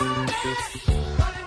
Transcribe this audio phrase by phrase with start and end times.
[0.00, 1.37] Yeah.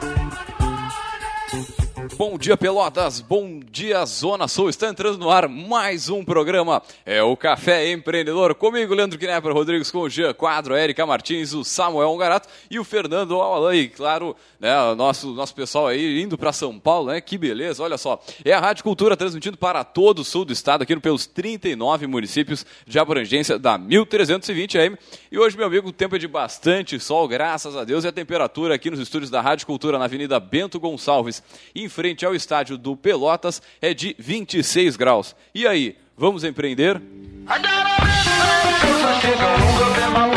[2.22, 3.20] Bom dia, Pelotas.
[3.20, 4.70] Bom dia, Zona Sul.
[4.70, 6.80] Está entrando no ar mais um programa.
[7.04, 8.54] É o Café Empreendedor.
[8.54, 12.78] Comigo, Leandro Knepper Rodrigues, com o Jean Quadro, a Erika Martins, o Samuel Ongarato e
[12.78, 13.80] o Fernando Alain.
[13.80, 17.20] E, claro, né, nosso, nosso pessoal aí indo para São Paulo, né?
[17.22, 18.24] Que beleza, olha só.
[18.46, 22.64] É a Rádio Cultura transmitindo para todo o sul do estado, aqui pelos 39 municípios
[22.86, 24.96] de abrangência da 1320 AM.
[25.32, 28.04] E hoje, meu amigo, o tempo é de bastante sol, graças a Deus.
[28.04, 31.42] E a temperatura aqui nos estúdios da Rádio Cultura, na Avenida Bento Gonçalves,
[31.74, 35.34] em frente frente ao estádio do Pelotas é de 26 graus.
[35.56, 37.02] E aí, vamos empreender?
[39.78, 40.28] programa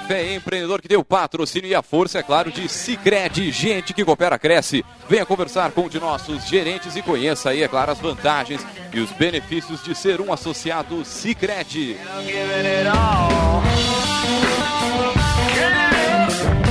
[0.00, 4.38] Café Empreendedor que deu patrocínio e a força, é claro, de Cicred, gente que coopera,
[4.38, 4.84] cresce.
[5.08, 8.98] Venha conversar com um de nossos gerentes e conheça aí, é claro, as vantagens e
[8.98, 11.96] os benefícios de ser um associado Cicred.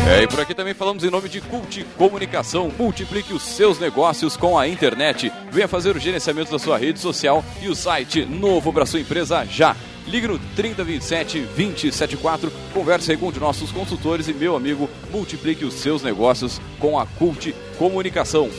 [0.09, 2.71] É, e por aqui também falamos em nome de Cult Comunicação.
[2.79, 5.31] Multiplique os seus negócios com a internet.
[5.51, 9.45] Venha fazer o gerenciamento da sua rede social e o site novo para sua empresa
[9.45, 9.75] já.
[10.07, 15.63] Ligue no 3027 274, converse aí com um de nossos consultores e meu amigo, multiplique
[15.63, 18.49] os seus negócios com a Cult Comunicação.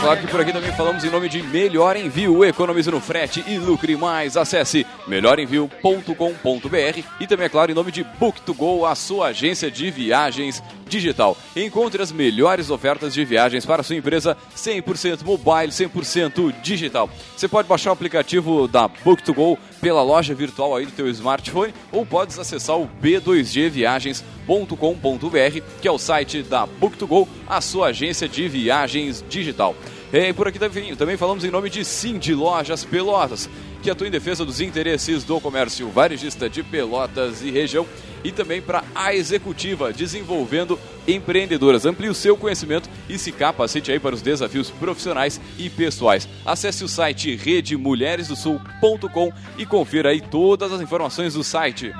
[0.00, 2.44] Claro que por aqui também falamos em nome de Melhor Envio.
[2.44, 4.36] Economize no frete e lucre mais.
[4.36, 10.62] Acesse melhorenvio.com.br e também, é claro, em nome de Book2Go, a sua agência de viagens
[10.90, 11.34] digital.
[11.56, 17.08] Encontre as melhores ofertas de viagens para sua empresa 100% mobile, 100% digital.
[17.34, 22.04] Você pode baixar o aplicativo da Book2Go pela loja virtual aí do teu smartphone ou
[22.04, 29.24] podes acessar o b2gviagens.com.br, que é o site da Book2Go, a sua agência de viagens
[29.28, 29.74] digital.
[30.12, 33.48] E por aqui também, também falamos em nome de Sim de Lojas Pelotas,
[33.82, 37.86] que atua em defesa dos interesses do comércio varejista de Pelotas e região
[38.22, 41.86] e também para a Executiva, desenvolvendo empreendedoras.
[41.86, 46.28] Amplie o seu conhecimento e se capacite aí para os desafios profissionais e pessoais.
[46.44, 51.92] Acesse o site redemulheresdosul.com e confira aí todas as informações do site.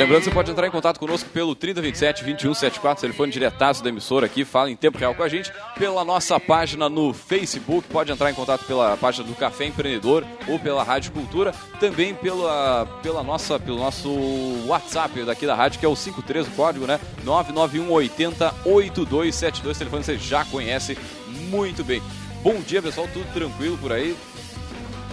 [0.00, 4.46] Lembrando, você pode entrar em contato conosco pelo 3027 2174, telefone diretaço da emissora aqui,
[4.46, 8.34] fala em tempo real com a gente, pela nossa página no Facebook, pode entrar em
[8.34, 13.76] contato pela página do Café Empreendedor ou pela Rádio Cultura, também pela, pela nossa, pelo
[13.76, 14.08] nosso
[14.66, 16.98] WhatsApp daqui da rádio, que é o 53, o código, né?
[17.22, 20.96] 991 80 8272, telefone você já conhece
[21.50, 22.02] muito bem.
[22.42, 24.16] Bom dia, pessoal, tudo tranquilo por aí?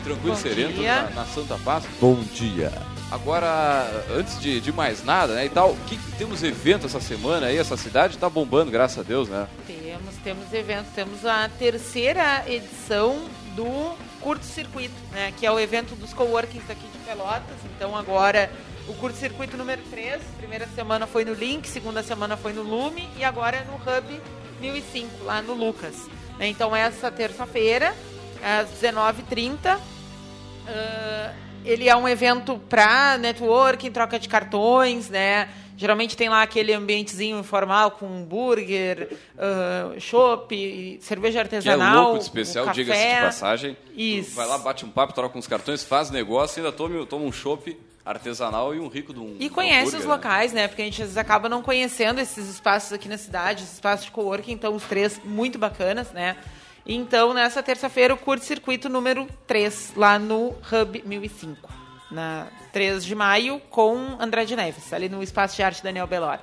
[0.05, 1.83] Tranquilo, Bom sereno, na, na Santa Paz?
[1.99, 2.71] Bom dia.
[3.09, 7.57] Agora, antes de, de mais nada, né, e tal, que, temos evento essa semana aí,
[7.57, 9.47] essa cidade está bombando, graças a Deus, né?
[9.65, 13.17] Temos, temos eventos, temos a terceira edição
[13.55, 18.51] do Curto Circuito, né, que é o evento dos coworkings aqui de Pelotas, então agora
[18.89, 23.07] o Curto Circuito número 3, primeira semana foi no Link, segunda semana foi no Lume
[23.17, 24.21] e agora é no Hub
[24.59, 26.09] 1005, lá no Lucas.
[26.39, 27.95] Então essa terça-feira,
[28.43, 35.49] às 19h30, uh, ele é um evento para networking, troca de cartões, né?
[35.77, 41.91] Geralmente tem lá aquele ambientezinho informal com hambúrguer, uh, chopp, cerveja artesanal.
[41.91, 43.77] Que é louco, especial, diga-se de passagem.
[43.95, 44.35] Isso.
[44.35, 47.31] Vai lá, bate um papo, troca com os cartões, faz negócio ainda toma, toma um
[47.31, 50.11] chopp artesanal e um rico de um E conhece um os né?
[50.11, 50.67] locais, né?
[50.67, 54.05] Porque a gente às vezes acaba não conhecendo esses espaços aqui na cidade, esses espaços
[54.05, 56.37] de coworking, então os três muito bacanas, né?
[56.87, 61.69] Então, nessa terça-feira, o curto-circuito número 3, lá no Hub 1005,
[62.09, 66.41] na 3 de maio, com André de Neves, ali no Espaço de Arte Daniel Belori.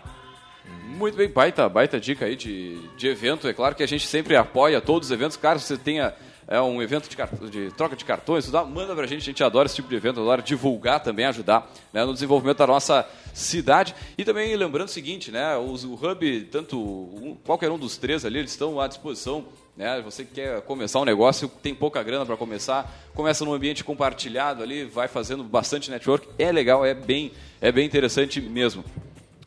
[0.85, 3.49] Muito bem, baita, baita dica aí de, de evento.
[3.49, 5.37] É claro que a gente sempre apoia todos os eventos.
[5.39, 6.15] Claro, você tenha
[6.47, 9.65] é um evento de, de, troca de cartões, dá, manda pra gente, a gente adora
[9.65, 13.95] esse tipo de evento, adora divulgar também, ajudar né, no desenvolvimento da nossa cidade.
[14.19, 18.27] E também lembrando o seguinte, né, o, o Hub, tanto um, qualquer um dos três
[18.27, 20.01] ali, eles estão à disposição né?
[20.03, 24.63] Você que quer começar um negócio, tem pouca grana para começar, começa num ambiente compartilhado
[24.63, 28.85] ali, vai fazendo bastante network, é legal, é bem, é bem interessante mesmo.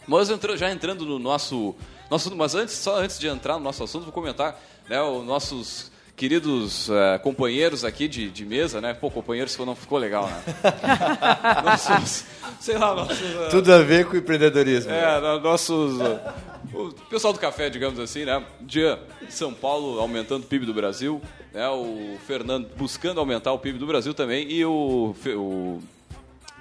[0.08, 1.76] Mas já entrando no nosso,
[2.10, 4.60] nosso mas antes, só antes de entrar no nosso assunto, vou comentar
[4.90, 8.94] né, os nossos queridos uh, companheiros aqui de, de mesa, né?
[8.94, 10.42] Pô, companheiros não ficou legal, né?
[11.64, 12.26] nossos,
[12.60, 14.92] sei lá, nossos, uh, Tudo a ver com empreendedorismo.
[14.92, 16.00] É, nossos
[16.78, 18.46] O pessoal do café, digamos assim, né?
[18.62, 21.20] Dia São Paulo aumentando o PIB do Brasil,
[21.52, 21.68] né?
[21.70, 25.82] O Fernando buscando aumentar o PIB do Brasil também e o, o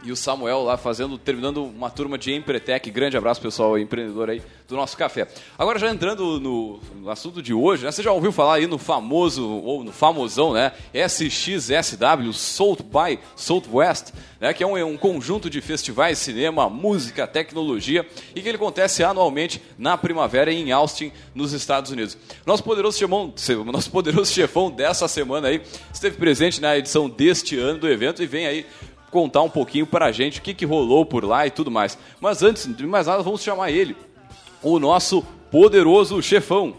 [0.02, 2.90] e o Samuel lá fazendo, terminando uma turma de Empretec.
[2.90, 5.26] Grande abraço, pessoal, empreendedor aí do nosso café.
[5.58, 8.78] Agora, já entrando no, no assunto de hoje, né, você já ouviu falar aí no
[8.78, 10.72] famoso, ou no famosão, né?
[10.93, 18.06] SXSW, South by Southwest, né, que é um, um conjunto de festivais, cinema, música, tecnologia,
[18.34, 22.19] e que ele acontece anualmente na primavera em Austin, nos Estados Unidos.
[22.44, 23.32] Nosso poderoso chefão,
[23.66, 28.26] nosso poderoso chefão dessa semana aí esteve presente na edição deste ano do evento e
[28.26, 28.66] vem aí
[29.16, 31.96] contar um pouquinho para a gente o que, que rolou por lá e tudo mais.
[32.20, 33.96] Mas antes de mais nada, vamos chamar ele,
[34.62, 36.74] o nosso poderoso chefão.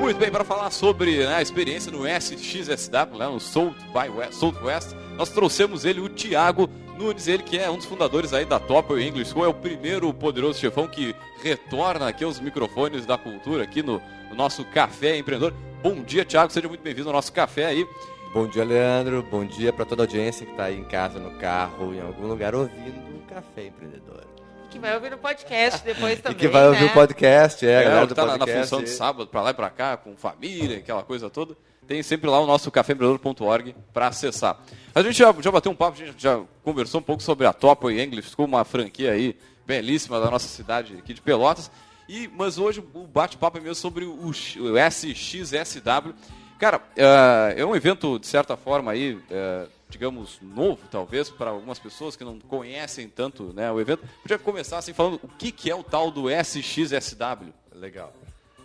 [0.00, 4.34] Muito bem, para falar sobre né, a experiência no SXSW, né, no South by West,
[4.34, 8.58] Southwest, nós trouxemos ele, o Thiago Nunes, ele que é um dos fundadores aí da
[8.58, 13.62] Top English School, é o primeiro poderoso chefão que retorna aqui aos microfones da cultura,
[13.62, 15.54] aqui no, no nosso Café Empreendedor.
[15.80, 17.86] Bom dia, Thiago, seja muito bem-vindo ao nosso café aí.
[18.34, 19.22] Bom dia, Leandro.
[19.30, 22.26] Bom dia para toda a audiência que está aí em casa, no carro, em algum
[22.26, 24.27] lugar, ouvindo o Café Empreendedor.
[24.70, 26.36] Que vai ouvir no podcast depois também.
[26.36, 26.90] e que vai ouvir né?
[26.90, 28.56] o podcast, é, É, a galera que do tá na- podcast.
[28.58, 31.56] na função de sábado, para lá e para cá, com família, aquela coisa toda.
[31.86, 34.58] Tem sempre lá o nosso caféempreendedor.org para acessar.
[34.94, 37.52] A gente já, já bateu um papo, a gente já conversou um pouco sobre a
[37.54, 39.34] Top English, ficou uma franquia aí
[39.66, 41.70] belíssima da nossa cidade aqui de Pelotas.
[42.06, 46.14] E, mas hoje o bate-papo é mesmo sobre o, X- o SXSW.
[46.58, 51.78] Cara, eh, é um evento, de certa forma, aí, eh, digamos, novo, talvez, para algumas
[51.78, 54.06] pessoas que não conhecem tanto né, o evento.
[54.22, 57.52] Podia começar assim falando o que, que é o tal do SXSW.
[57.72, 58.12] Legal.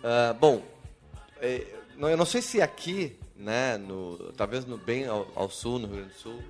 [0.02, 0.62] Ah, bom,
[1.40, 1.66] é,
[1.98, 5.96] eu não sei se aqui, né, no, talvez no bem ao, ao sul, no Rio
[5.96, 6.42] Grande do Sul,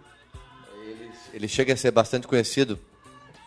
[0.87, 2.79] ele, ele chega a ser bastante conhecido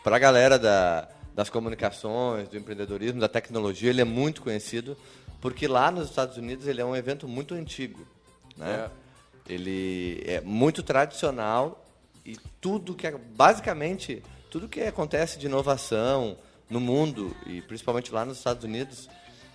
[0.03, 3.89] para a galera da, das comunicações, do empreendedorismo, da tecnologia.
[3.89, 4.97] Ele é muito conhecido
[5.41, 8.07] porque lá nos Estados Unidos ele é um evento muito antigo,
[8.55, 8.89] né?
[9.47, 11.85] Ele é muito tradicional
[12.25, 16.37] e tudo que é- basicamente tudo que acontece de inovação
[16.69, 19.09] no mundo e principalmente lá nos Estados Unidos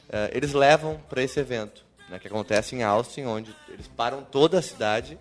[0.09, 4.59] eh, eles levam para esse evento né, que acontece em Austin onde eles param toda
[4.59, 5.19] a cidade.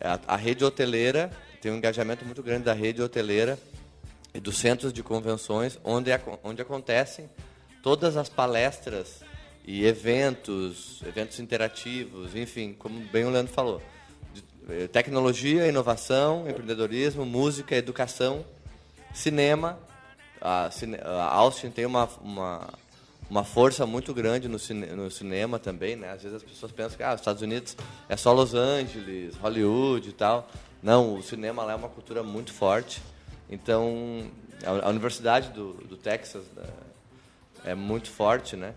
[0.00, 1.30] A, a rede hoteleira
[1.60, 3.58] tem um engajamento muito grande da rede hoteleira
[4.32, 6.10] e dos centros de convenções onde,
[6.42, 7.28] onde acontecem
[7.82, 9.22] todas as palestras
[9.70, 13.80] e eventos, eventos interativos, enfim, como bem o Leandro falou,
[14.68, 18.44] eh, tecnologia, inovação, empreendedorismo, música, educação,
[19.14, 19.78] cinema.
[20.40, 20.68] A,
[21.04, 22.68] a Austin tem uma, uma,
[23.30, 26.10] uma força muito grande no, cine, no cinema também, né?
[26.10, 27.76] Às vezes as pessoas pensam que ah, os Estados Unidos
[28.08, 30.50] é só Los Angeles, Hollywood e tal.
[30.82, 33.00] Não, o cinema lá é uma cultura muito forte.
[33.48, 34.28] Então,
[34.64, 36.66] a, a Universidade do, do Texas né,
[37.66, 38.74] é muito forte, né?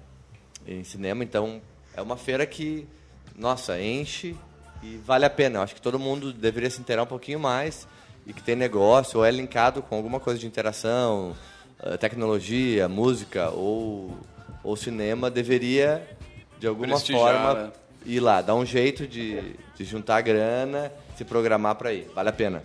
[0.68, 1.62] Em cinema, então
[1.96, 2.88] é uma feira que,
[3.38, 4.36] nossa, enche
[4.82, 5.60] e vale a pena.
[5.60, 7.88] Eu acho que todo mundo deveria se inteirar um pouquinho mais
[8.26, 11.36] e que tem negócio ou é linkado com alguma coisa de interação,
[11.82, 14.18] eh, tecnologia, música ou,
[14.64, 16.08] ou cinema, deveria,
[16.60, 17.72] de alguma forma, né?
[18.06, 22.08] ir lá, dar um jeito de, de juntar grana, se programar para ir.
[22.16, 22.64] Vale a pena.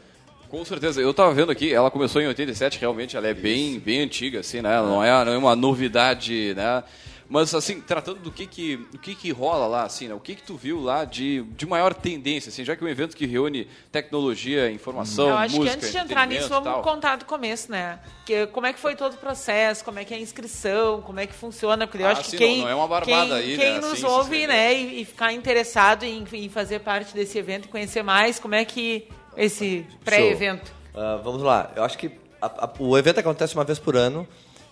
[0.48, 1.00] Com certeza.
[1.00, 4.62] Eu tava vendo aqui, ela começou em 87, realmente ela é bem, bem antiga, assim,
[4.62, 4.74] né?
[4.74, 6.82] Ela não é, não é uma novidade, né?
[7.30, 10.14] Mas, assim, tratando do que que, do que, que rola lá, assim, né?
[10.14, 12.88] O que que tu viu lá de, de maior tendência, assim, já que é um
[12.90, 16.64] evento que reúne tecnologia, informação, Eu acho música, que antes de entrar nisso, e vamos
[16.64, 16.82] tal.
[16.82, 17.98] contar do começo, né?
[18.24, 21.20] Que, como é que foi todo o processo, como é que é a inscrição, como
[21.20, 23.26] é que funciona, porque eu Ah, acho sim, que quem, não- não é uma barbada
[23.26, 26.78] quem, aí, quem né, nos assim, ouve, né, e, e ficar interessado em, em fazer
[26.80, 29.06] parte desse evento e conhecer mais, como é que
[29.36, 30.72] esse pré-evento.
[30.94, 31.70] Ah, vamos lá.
[31.76, 34.26] Eu acho que a- a- o evento acontece uma vez por ano.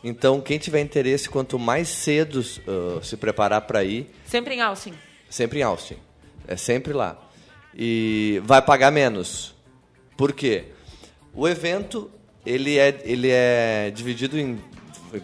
[0.08, 4.94] Então, quem tiver interesse, quanto mais cedo ah, se preparar para ir, Sempre em Alcim.
[5.28, 5.96] sempre em Austin.
[6.46, 7.18] É sempre lá.
[7.74, 9.52] E vai pagar menos.
[10.16, 10.66] Por quê?
[11.34, 12.08] O evento
[12.46, 14.62] ele é, ele é dividido em,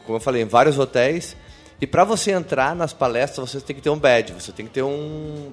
[0.04, 1.36] como eu falei, em vários hotéis.
[1.80, 4.72] E para você entrar nas palestras, você tem que ter um badge, você tem que
[4.72, 5.52] ter um,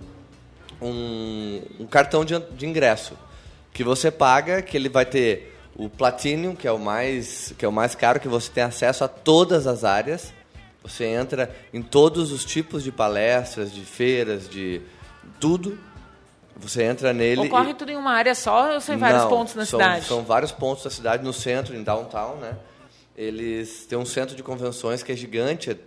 [0.82, 3.14] um, um cartão de, de ingresso
[3.72, 7.68] que você paga, que ele vai ter o Platinum, que é o mais que é
[7.68, 10.34] o mais caro, que você tem acesso a todas as áreas.
[10.84, 14.82] Você entra em todos os tipos de palestras, de feiras, de
[15.40, 15.78] tudo.
[16.56, 17.42] Você entra nele.
[17.48, 19.80] Ocorre e- tudo em uma área só ou são em vários Não, pontos na são,
[19.80, 20.06] cidade?
[20.06, 22.58] São vários pontos da cidade, no centro, em downtown, né?
[23.16, 25.78] Eles têm um centro de convenções que é gigante,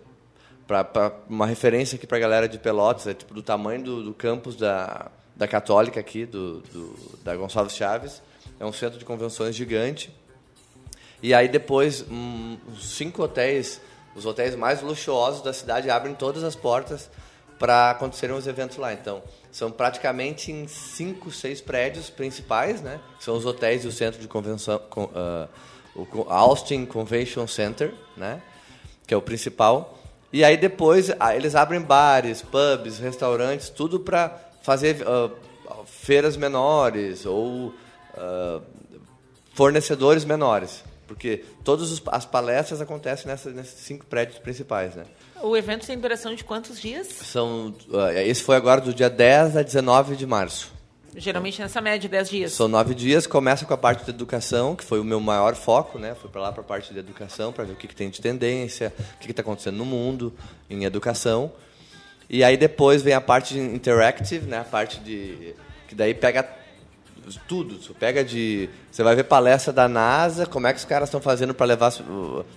[0.66, 4.14] para uma referência aqui para a galera de Pelotas, é tipo do tamanho do, do
[4.14, 8.22] campus da, da Católica aqui, do, do, da Gonçalves Chaves.
[8.62, 10.14] É um centro de convenções gigante.
[11.20, 13.80] E aí depois, um, cinco hotéis,
[14.14, 17.10] os hotéis mais luxuosos da cidade abrem todas as portas
[17.58, 18.92] para acontecerem os eventos lá.
[18.92, 23.00] Então, são praticamente em cinco, seis prédios principais, né?
[23.18, 25.48] São os hotéis e o centro de convenção, uh,
[25.96, 28.40] o Austin Convention Center, né?
[29.08, 29.98] Que é o principal.
[30.32, 35.32] E aí depois eles abrem bares, pubs, restaurantes, tudo para fazer uh,
[35.84, 37.74] feiras menores ou
[38.16, 38.62] uh,
[39.54, 40.84] fornecedores menores.
[41.06, 45.04] Porque todas as palestras acontecem nessa, nesses cinco prédios principais, né?
[45.42, 47.08] O evento tem duração de quantos dias?
[47.08, 50.72] São, uh, esse foi agora do dia 10 a 19 de março.
[51.14, 52.52] Geralmente nessa média de 10 dias.
[52.52, 55.98] São nove dias, começa com a parte de educação, que foi o meu maior foco,
[55.98, 56.14] né?
[56.14, 58.18] Fui para lá para a parte de educação, para ver o que, que, tem de
[58.18, 60.32] tendência, o que está acontecendo no mundo
[60.70, 61.52] em educação.
[62.30, 64.60] E aí depois vem a parte de interactive, né?
[64.60, 65.54] A parte de
[65.86, 66.61] que daí pega
[67.48, 67.80] tudo.
[67.80, 71.20] Você pega de, você vai ver palestra da NASA, como é que os caras estão
[71.20, 71.92] fazendo para levar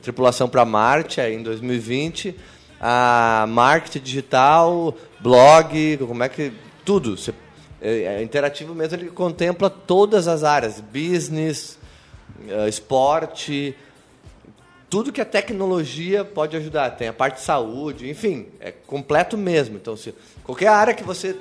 [0.01, 2.36] tripulação para Marte em 2020,
[2.79, 6.51] a marketing digital, blog, como é que
[6.84, 7.17] tudo.
[7.17, 7.34] Você
[7.81, 11.77] é, é, interativo mesmo, ele contempla todas as áreas, business,
[12.48, 13.75] uh, esporte,
[14.89, 16.91] tudo que a tecnologia pode ajudar.
[16.91, 19.75] Tem a parte de saúde, enfim, é completo mesmo.
[19.75, 21.36] Então, se qualquer área que você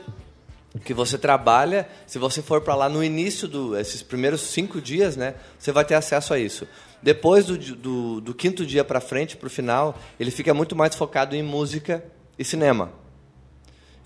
[0.81, 5.35] que você trabalha, se você for para lá no início desses primeiros cinco dias, né,
[5.59, 6.67] você vai ter acesso a isso.
[7.03, 10.95] Depois do, do, do quinto dia para frente, para o final, ele fica muito mais
[10.95, 12.05] focado em música
[12.39, 12.91] e cinema.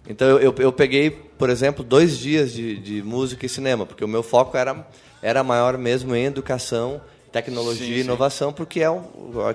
[0.08, 4.04] Então eu, eu, eu, peguei, por exemplo, dois dias de, de música e cinema, porque
[4.04, 4.86] o meu foco era,
[5.22, 7.00] era maior mesmo em educação,
[7.32, 8.56] tecnologia sim, e inovação, sim.
[8.56, 9.02] porque é um,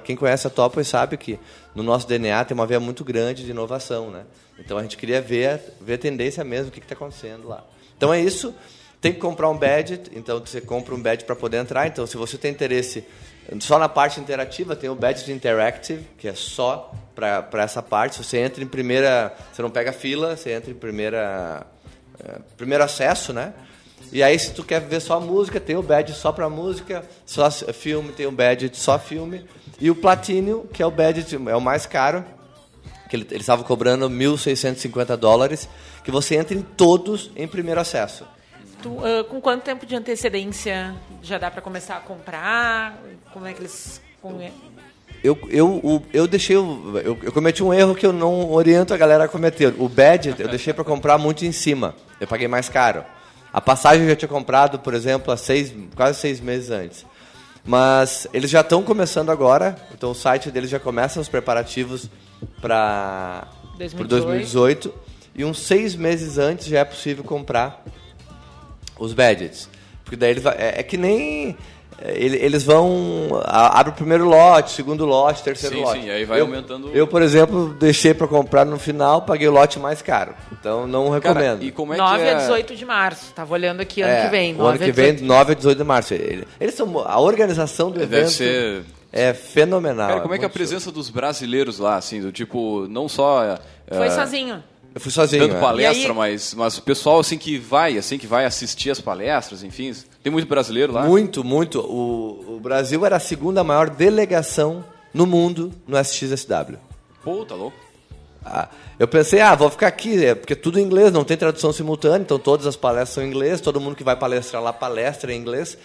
[0.04, 1.40] quem conhece a Topo sabe que
[1.76, 4.12] no nosso DNA tem uma veia muito grande de inovação.
[4.12, 4.24] Né?
[4.60, 7.64] Então a gente queria ver, ver a tendência mesmo, o que está acontecendo lá.
[7.98, 8.54] Então é isso.
[9.02, 11.88] Tem que comprar um badge, então você compra um badge para poder entrar.
[11.88, 13.04] Então, se você tem interesse
[13.60, 18.16] só na parte interativa, tem o badge de Interactive, que é só para essa parte.
[18.16, 19.36] Se você entra em primeira.
[19.52, 21.66] Você não pega fila, você entra em primeira.
[22.24, 23.54] É, primeiro acesso, né?
[24.12, 27.50] E aí, se tu quer ver só música, tem o badge só para música, só
[27.52, 29.46] filme, tem o badge só filme.
[29.80, 32.24] E o Platinum, que é o badge, é o mais caro,
[33.10, 35.68] que ele estava cobrando 1.650 dólares,
[36.04, 38.26] que você entra em todos em primeiro acesso.
[38.82, 43.02] Tu, uh, com quanto tempo de antecedência já dá para começar a comprar?
[43.32, 44.02] Como é que eles
[45.24, 46.56] eu, eu, eu deixei.
[46.56, 49.74] Eu, eu cometi um erro que eu não oriento a galera a cometer.
[49.78, 51.96] O badge eu deixei para comprar muito em cima.
[52.20, 53.04] Eu paguei mais caro.
[53.54, 57.06] A passagem eu já tinha comprado, por exemplo, há seis, quase seis meses antes.
[57.64, 59.78] Mas eles já estão começando agora.
[59.94, 62.10] Então o site deles já começa os preparativos
[62.60, 64.94] para 2018.
[65.36, 67.84] E uns seis meses antes já é possível comprar
[69.00, 69.70] os badges.
[70.04, 71.56] Porque daí ele vai, é, é que nem
[72.02, 76.02] eles vão abre o primeiro lote, segundo lote, terceiro sim, lote.
[76.02, 76.90] Sim, aí vai eu, aumentando.
[76.94, 80.34] Eu, por exemplo, deixei para comprar no final, paguei o lote mais caro.
[80.52, 81.60] Então não recomendo.
[81.60, 82.34] Cara, e como é 9 que é...
[82.34, 83.34] a 18 de março.
[83.34, 84.56] Tava olhando aqui ano é, que vem.
[84.56, 86.14] O ano que vem, 9 a 18 de março.
[86.14, 88.32] Eles são a organização do Deve evento.
[88.32, 88.84] Ser...
[89.12, 90.08] É fenomenal.
[90.08, 93.60] Cara, como é que é a presença dos brasileiros lá, assim, do tipo, não só.
[93.88, 94.10] Foi é...
[94.10, 94.64] sozinho.
[94.94, 95.48] Eu fui sozinho.
[95.48, 95.60] Dando é.
[95.60, 96.18] palestra, aí...
[96.18, 99.94] mas, mas o pessoal assim que vai, assim, que vai assistir as palestras, enfim.
[100.24, 101.04] Tem muito brasileiro lá?
[101.04, 101.82] Muito, muito.
[101.82, 106.78] O, o Brasil era a segunda maior delegação no mundo no SXSW.
[107.22, 107.78] Pô, tá louco.
[108.46, 111.72] Ah, eu pensei, ah, vou ficar aqui, é, porque tudo em inglês, não tem tradução
[111.72, 115.34] simultânea, então todas as palestras são em inglês, todo mundo que vai palestrar lá palestra
[115.34, 115.78] em inglês.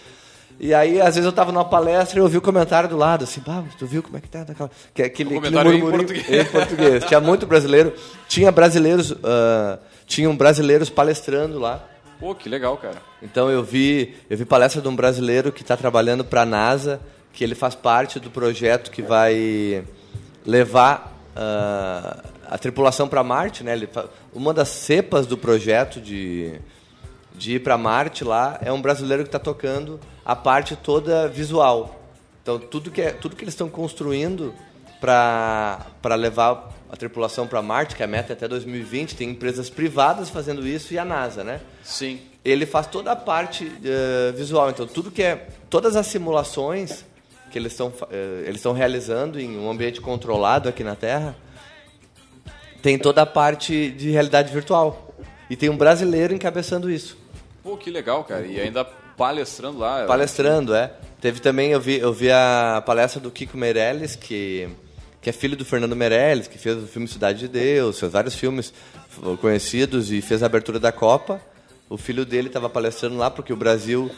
[0.59, 3.23] E aí, às vezes, eu estava numa palestra e eu ouvi o comentário do lado,
[3.23, 4.45] assim, ah, tu viu como é que tá?
[4.93, 6.29] Que, aquele, comentário aquele em português.
[6.29, 7.03] em português.
[7.05, 7.93] Tinha muito brasileiro.
[8.27, 11.81] Tinha brasileiros, uh, tinham brasileiros palestrando lá.
[12.19, 13.01] Pô, que legal, cara.
[13.21, 16.99] Então eu vi, eu vi palestra de um brasileiro que está trabalhando para a NASA,
[17.31, 19.85] que ele faz parte do projeto que vai
[20.45, 23.73] levar uh, a tripulação para Marte, né?
[23.73, 23.87] Ele,
[24.33, 26.59] uma das cepas do projeto de
[27.39, 32.01] de ir para Marte lá, é um brasileiro que está tocando a parte toda visual.
[32.43, 34.53] Então, tudo que, é, tudo que eles estão construindo
[34.99, 39.69] para levar a tripulação para Marte, que é a meta é até 2020, tem empresas
[39.69, 41.61] privadas fazendo isso e a NASA, né?
[41.83, 42.19] Sim.
[42.43, 44.69] Ele faz toda a parte uh, visual.
[44.69, 45.47] Então, tudo que é.
[45.69, 47.05] Todas as simulações
[47.51, 51.35] que eles estão uh, eles estão realizando em um ambiente controlado aqui na Terra
[52.81, 55.13] tem toda a parte de realidade virtual.
[55.49, 57.17] E tem um brasileiro encabeçando isso.
[57.63, 58.45] Pô, que legal, cara.
[58.45, 60.05] E ainda palestrando lá.
[60.05, 60.93] Palestrando, é.
[61.19, 64.69] Teve também, eu vi, eu vi a palestra do Kiko Meirelles, que
[65.21, 68.35] que é filho do Fernando Meirelles, que fez o filme Cidade de Deus, fez vários
[68.35, 68.73] filmes
[69.41, 71.41] conhecidos e fez a abertura da Copa.
[71.89, 74.09] O filho dele estava palestrando lá porque o Brasil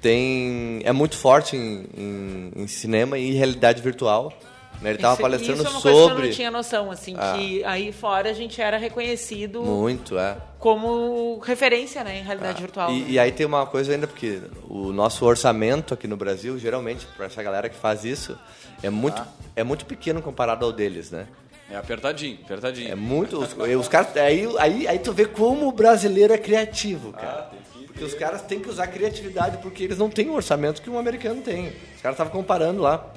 [0.00, 4.32] tem é muito forte em, em, em cinema e realidade virtual.
[4.80, 4.90] Né?
[4.90, 5.92] Ele estava palestrando isso é uma sobre.
[5.92, 7.34] Coisa que eu não tinha noção, assim, Ah.
[7.36, 10.38] que aí fora a gente era reconhecido Muito, é.
[10.58, 12.90] como referência, né, em realidade virtual.
[12.90, 13.06] E, né?
[13.10, 17.26] e aí tem uma coisa ainda, porque o nosso orçamento aqui no Brasil, geralmente, para
[17.26, 18.38] essa galera que faz isso,
[18.82, 19.22] é muito,
[19.54, 21.26] é muito pequeno comparado ao deles, né?
[21.70, 22.90] É apertadinho, apertadinho.
[22.90, 23.38] É muito.
[23.38, 24.16] Os, os caras.
[24.16, 27.50] Aí, aí, aí tu vê como o brasileiro é criativo, cara.
[27.86, 30.98] Porque os caras têm que usar criatividade porque eles não têm o orçamento que um
[30.98, 31.68] americano tem.
[31.68, 33.12] Os caras estavam comparando lá.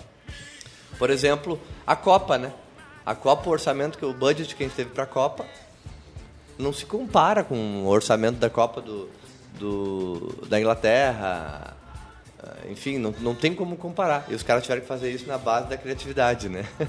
[0.99, 2.53] Por exemplo, a Copa, né?
[3.05, 5.45] A Copa, o orçamento, que o budget que a gente teve pra Copa,
[6.57, 9.09] não se compara com o orçamento da Copa do,
[9.57, 11.75] do, da Inglaterra.
[12.43, 14.25] Ah, Enfim, não, não tem como comparar.
[14.29, 16.65] E os caras tiveram que fazer isso na base da criatividade, né?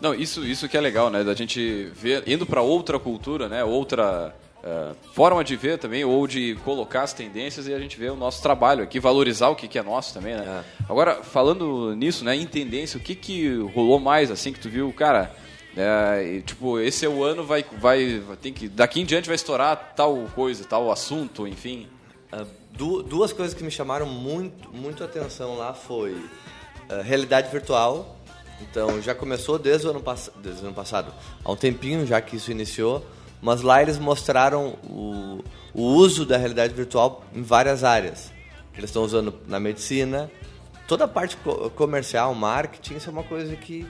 [0.00, 1.24] Não, isso, isso que é legal, né?
[1.24, 3.64] Da gente ver, indo para outra cultura, né?
[3.64, 4.32] Outra
[4.62, 8.14] eh, forma de ver também, ou de colocar as tendências e a gente vê o
[8.14, 10.64] nosso trabalho aqui, valorizar o que, que é nosso também, né?
[10.88, 12.36] Agora, falando nisso, né?
[12.36, 15.32] Em tendência, o que, que rolou mais, assim, que tu viu, cara...
[15.76, 19.94] é, tipo, esse é o ano, vai, vai, tem que, daqui em diante vai estourar
[19.96, 21.88] tal coisa, tal assunto, enfim.
[22.30, 22.44] Ah,
[23.02, 26.16] duas coisas que me chamaram muito, muito atenção lá foi
[26.88, 28.16] ah, realidade virtual.
[28.60, 30.02] Então já começou desde o ano,
[30.42, 31.12] desde o ano passado,
[31.44, 33.04] há um tempinho já que isso iniciou,
[33.40, 38.32] mas lá eles mostraram o, o uso da realidade virtual em várias áreas.
[38.76, 40.28] Eles estão usando na medicina,
[40.88, 43.86] toda a parte co- comercial, marketing, isso é uma coisa que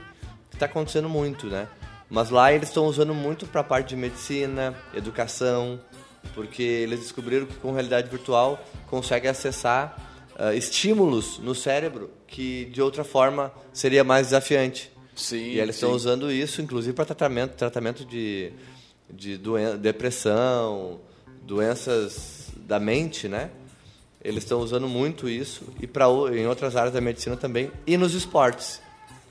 [0.52, 1.66] está acontecendo muito, né?
[2.10, 5.78] Mas lá eles estão usando muito para a parte de medicina, educação,
[6.34, 9.96] porque eles descobriram que com realidade virtual consegue acessar
[10.36, 14.90] ah, estímulos no cérebro que de outra forma seria mais desafiante.
[15.16, 18.52] Sim, E eles estão usando isso, inclusive, para tratamento, tratamento de,
[19.10, 21.00] de doen- depressão,
[21.42, 23.50] doenças da mente, né?
[24.22, 26.06] Eles estão usando muito isso e para
[26.36, 28.80] em outras áreas da medicina também e nos esportes.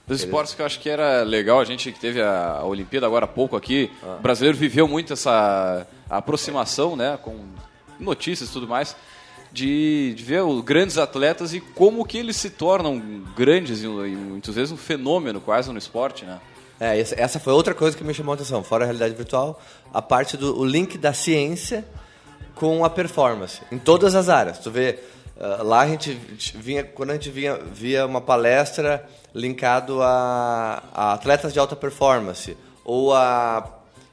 [0.08, 3.26] Dos esportes que eu acho que era legal, a gente que teve a, Olimpíada agora
[3.26, 4.16] há pouco aqui, Ah.
[4.20, 7.36] o brasileiro viveu muito essa aproximação, né, com
[8.00, 8.96] notícias e tudo mais,
[9.52, 13.00] de, de ver os grandes atletas e como que eles se tornam
[13.36, 16.40] grandes e, muitas vezes um fenômeno quase no esporte, né?
[16.80, 19.60] É, essa- foi outra coisa que me chamou a atenção, fora a realidade virtual,
[19.94, 21.84] a parte do link da ciência
[22.54, 24.60] com a performance, em todas as áreas.
[24.60, 25.00] Tu vê,
[25.64, 26.14] lá a gente
[26.56, 32.58] vinha, quando a gente vinha, via uma palestra linkado a, a atletas de alta performance,
[32.84, 33.70] ou a,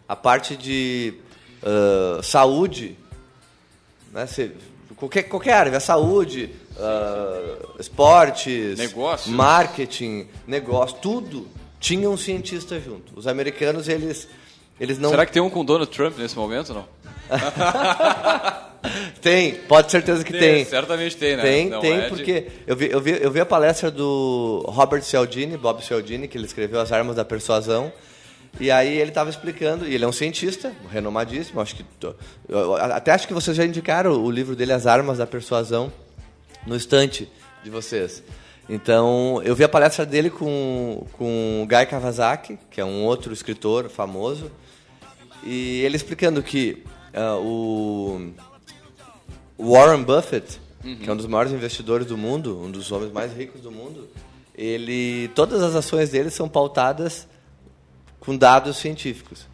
[0.08, 1.14] a parte de
[1.62, 2.96] ah, saúde,
[4.12, 4.26] né?
[4.26, 4.52] Cê-
[4.96, 9.32] qualquer, qualquer área, saúde, ah, esportes, Negócio.
[9.32, 11.48] marketing, negócio, tudo
[11.80, 13.18] tinha um cientista junto.
[13.18, 14.28] Os americanos, eles,
[14.80, 15.10] eles não...
[15.10, 16.87] Será que tem um com Donald Trump nesse momento, não?
[19.22, 20.64] Tem, pode certeza que tem.
[20.64, 21.42] Certamente tem, né?
[21.42, 24.62] Tem, Não tem, é de- porque eu vi, eu, vi, eu vi a palestra do
[24.68, 27.90] Robert Cialdini, Bob Cialdini, que ele escreveu As Armas da Persuasão,
[28.60, 31.84] e aí ele estava explicando, e ele é um cientista, renomadíssimo, acho que
[32.92, 35.90] até acho que vocês já indicaram o livro dele, As Armas da Persuasão,
[36.66, 37.26] no estante
[37.62, 38.22] de vocês.
[38.68, 43.32] Então, eu vi a palestra dele com, com o Guy Kawasaki, que é um outro
[43.32, 44.50] escritor famoso,
[45.42, 46.82] e ele explicando que
[47.14, 48.20] ah, o
[49.59, 53.61] Warren Buffett, que é um dos maiores investidores do mundo, um dos homens mais ricos
[53.61, 54.09] do mundo,
[54.55, 57.27] ele todas as ações dele são pautadas
[58.20, 59.46] com dados científicos.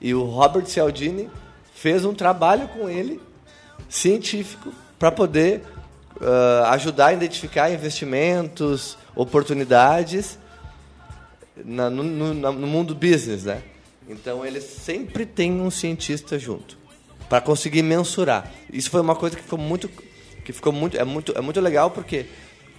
[0.00, 1.30] E o Robert Cialdini
[1.74, 3.20] fez um trabalho com ele
[3.88, 5.62] científico para poder
[6.20, 10.38] ah, ajudar a identificar investimentos, oportunidades
[11.64, 13.62] na- no, no- no mundo business, né?
[14.08, 16.76] Então ele sempre tem um cientista junto
[17.28, 18.50] para conseguir mensurar.
[18.72, 19.88] Isso foi uma coisa que ficou muito,
[20.44, 22.26] que ficou muito, é muito, é muito legal porque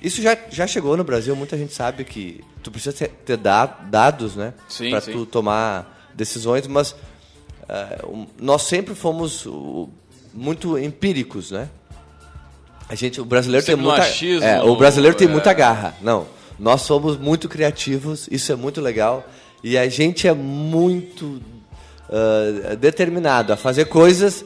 [0.01, 1.35] isso já, já chegou no Brasil.
[1.35, 4.53] Muita gente sabe que tu precisa ter, ter da- dados, né?
[4.89, 6.95] Para tu tomar decisões, mas
[8.07, 9.89] um, nós sempre fomos uh,
[10.33, 11.69] muito empíricos, né?
[12.89, 15.31] A gente, o brasileiro Sempre tem muita, achismo, é, o brasileiro tem é.
[15.31, 15.93] muita garra.
[16.01, 16.25] Não,
[16.57, 19.27] nós somos muito criativos, isso é muito legal
[19.63, 21.41] e a gente é muito
[22.11, 24.45] ah, determinado a fazer coisas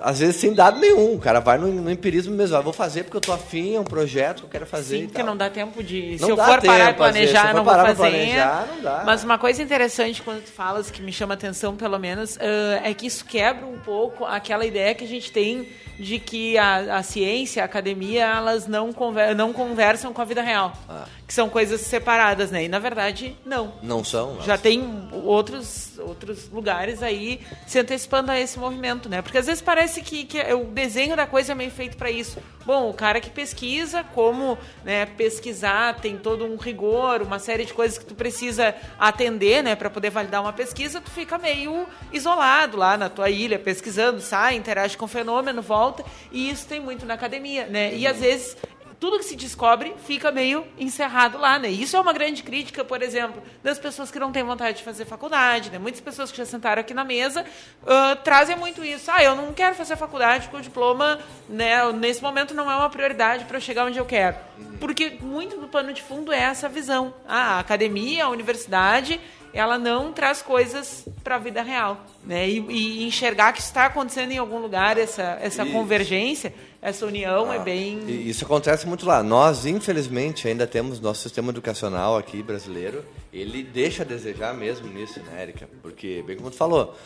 [0.00, 1.14] às vezes sem dado nenhum.
[1.14, 2.56] O cara vai no, no empirismo mesmo.
[2.56, 4.98] Ah, vou fazer porque eu tô afim, é um projeto que eu quero fazer.
[4.98, 6.16] Sim, porque não dá tempo de.
[6.20, 7.94] Não se eu for parar e planejar, eu não vou fazer.
[7.96, 9.02] planejar, não dá.
[9.04, 12.94] Mas uma coisa interessante quando tu falas, que me chama atenção, pelo menos, ah, é
[12.94, 15.66] que isso quebra um pouco aquela ideia que a gente tem
[15.98, 20.42] de que a, a ciência, a academia, elas não, conver, não conversam com a vida
[20.42, 20.72] real.
[20.88, 21.04] Ah.
[21.26, 22.64] Que são coisas separadas, né?
[22.64, 23.72] E na verdade, não.
[23.82, 24.40] Não são?
[24.42, 29.22] Já tem outros, outros lugares aí se antecipando a esse movimento, né?
[29.22, 32.38] Porque às vezes parece que, que o desenho da coisa é meio feito para isso.
[32.64, 37.72] Bom, o cara que pesquisa, como né, pesquisar, tem todo um rigor, uma série de
[37.72, 42.76] coisas que tu precisa atender, né, para poder validar uma pesquisa, tu fica meio isolado
[42.76, 47.06] lá na tua ilha, pesquisando, sai, interage com o fenômeno, volta, e isso tem muito
[47.06, 47.94] na academia, né?
[47.94, 48.56] E às vezes
[48.98, 51.68] tudo que se descobre fica meio encerrado lá, né?
[51.68, 55.04] Isso é uma grande crítica, por exemplo, das pessoas que não têm vontade de fazer
[55.04, 55.78] faculdade, né?
[55.78, 57.44] Muitas pessoas que já sentaram aqui na mesa
[57.86, 59.10] ah, trazem muito isso.
[59.10, 62.90] Ah, eu não quero fazer faculdade porque o diploma, né, nesse momento não é uma
[62.90, 64.36] prioridade para eu chegar onde eu quero.
[64.80, 67.14] Porque muito do pano de fundo é essa visão.
[67.28, 69.20] Ah, a academia, a universidade,
[69.52, 72.48] ela não traz coisas para a vida real, né?
[72.48, 75.72] E, e enxergar que está acontecendo em algum lugar essa essa Isso.
[75.72, 76.54] convergência,
[76.88, 79.22] essa união é bem E Isso acontece muito lá.
[79.22, 83.04] Nós, infelizmente, ainda temos nosso sistema educacional aqui brasileiro.
[83.32, 85.68] Ele deixa a desejar mesmo nisso, né, Érica?
[85.82, 86.96] Porque, bem como tu falou,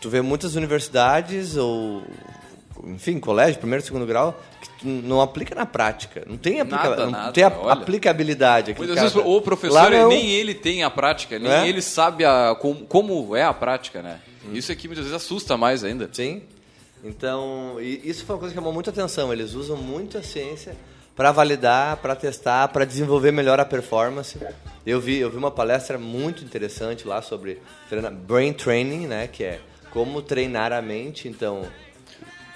[0.00, 2.02] tu vê muitas universidades ou,
[2.84, 6.24] enfim, colégio, primeiro e segundo grau, que tu não aplica na prática.
[6.26, 7.72] Não tem, aplica Nada, não nada, tem a- olha.
[7.72, 8.74] aplicabilidade.
[8.76, 10.08] Muitas vezes o professor, não.
[10.08, 11.68] nem ele tem a prática, nem É?
[11.68, 14.18] ele sabe a, como, como é a prática, né?
[14.46, 14.54] Hum.
[14.54, 16.08] Isso aqui muitas vezes assusta mais ainda.
[16.10, 16.42] Sim.
[17.02, 19.32] Então, isso foi uma coisa que chamou muita atenção.
[19.32, 20.76] Eles usam muito a ciência
[21.16, 24.38] para validar, para testar, para desenvolver melhor a performance.
[24.86, 29.44] Eu vi, eu vi uma palestra muito interessante lá sobre treina- brain training, né, que
[29.44, 29.60] é
[29.92, 31.28] como treinar a mente.
[31.28, 31.62] Então,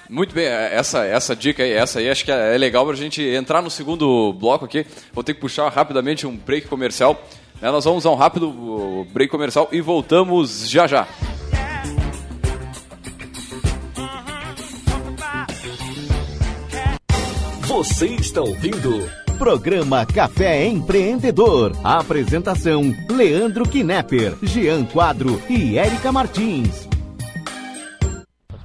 [0.09, 3.63] Muito bem, essa, essa dica aí, essa aí acho que é legal pra gente entrar
[3.63, 4.87] no segundo bloco aqui.
[5.13, 7.15] Vou ter que puxar rapidamente um break comercial.
[7.61, 7.71] né?
[7.71, 11.09] Nós vamos a um rápido break comercial e voltamos já já.
[17.75, 21.77] Você está ouvindo Programa Café Empreendedor.
[21.83, 26.89] A apresentação: Leandro Knepper, Jean Quadro e Érica Martins.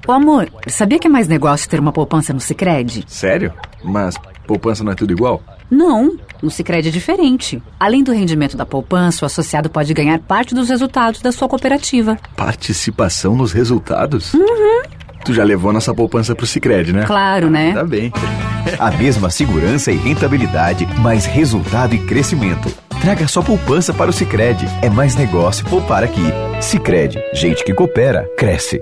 [0.07, 3.03] Ô amor, sabia que é mais negócio ter uma poupança no Sicredi?
[3.07, 3.51] Sério?
[3.83, 4.13] Mas
[4.45, 5.41] poupança não é tudo igual?
[5.71, 7.59] Não, no Sicredi é diferente.
[7.79, 12.15] Além do rendimento da poupança, o associado pode ganhar parte dos resultados da sua cooperativa.
[12.35, 14.35] Participação nos resultados?
[14.35, 14.99] Uhum.
[15.23, 17.05] Tu já levou nossa poupança pro Cicred, né?
[17.05, 17.73] Claro, né?
[17.73, 18.11] Tá bem.
[18.77, 22.69] A mesma segurança e rentabilidade, mais resultado e crescimento.
[23.01, 24.65] Traga sua poupança para o Sicredi.
[24.81, 26.21] É mais negócio poupar aqui.
[26.61, 28.81] Sicredi, gente que coopera, cresce.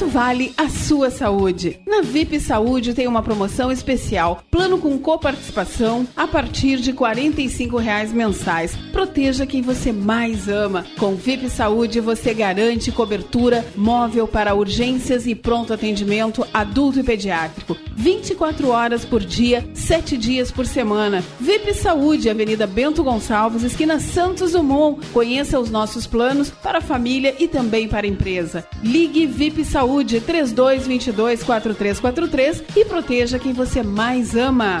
[0.00, 1.78] Quanto vale a sua saúde?
[1.86, 4.42] Na VIP Saúde tem uma promoção especial.
[4.50, 8.74] Plano com coparticipação a partir de 45 reais mensais.
[8.92, 10.86] Proteja quem você mais ama.
[10.98, 17.76] Com VIP Saúde você garante cobertura móvel para urgências e pronto atendimento adulto e pediátrico.
[17.94, 21.22] 24 horas por dia, 7 dias por semana.
[21.38, 25.06] VIP Saúde, Avenida Bento Gonçalves, esquina Santos Dumont.
[25.12, 28.66] Conheça os nossos planos para família e também para a empresa.
[28.82, 29.89] Ligue VIP Saúde
[30.20, 34.80] 3222 4343 e proteja quem você mais ama.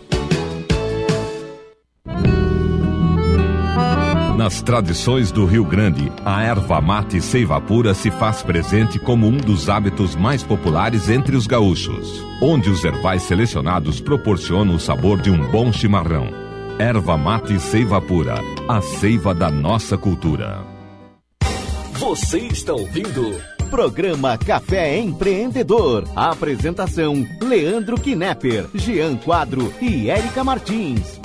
[4.41, 9.37] Nas tradições do Rio Grande, a erva mate seiva pura se faz presente como um
[9.37, 15.29] dos hábitos mais populares entre os gaúchos, onde os ervais selecionados proporcionam o sabor de
[15.29, 16.27] um bom chimarrão.
[16.79, 18.33] Erva mate seiva pura,
[18.67, 20.65] a seiva da nossa cultura.
[21.99, 26.03] Você está ouvindo Programa Café Empreendedor.
[26.15, 31.20] Apresentação: Leandro Knepper, Jean Quadro e Érica Martins.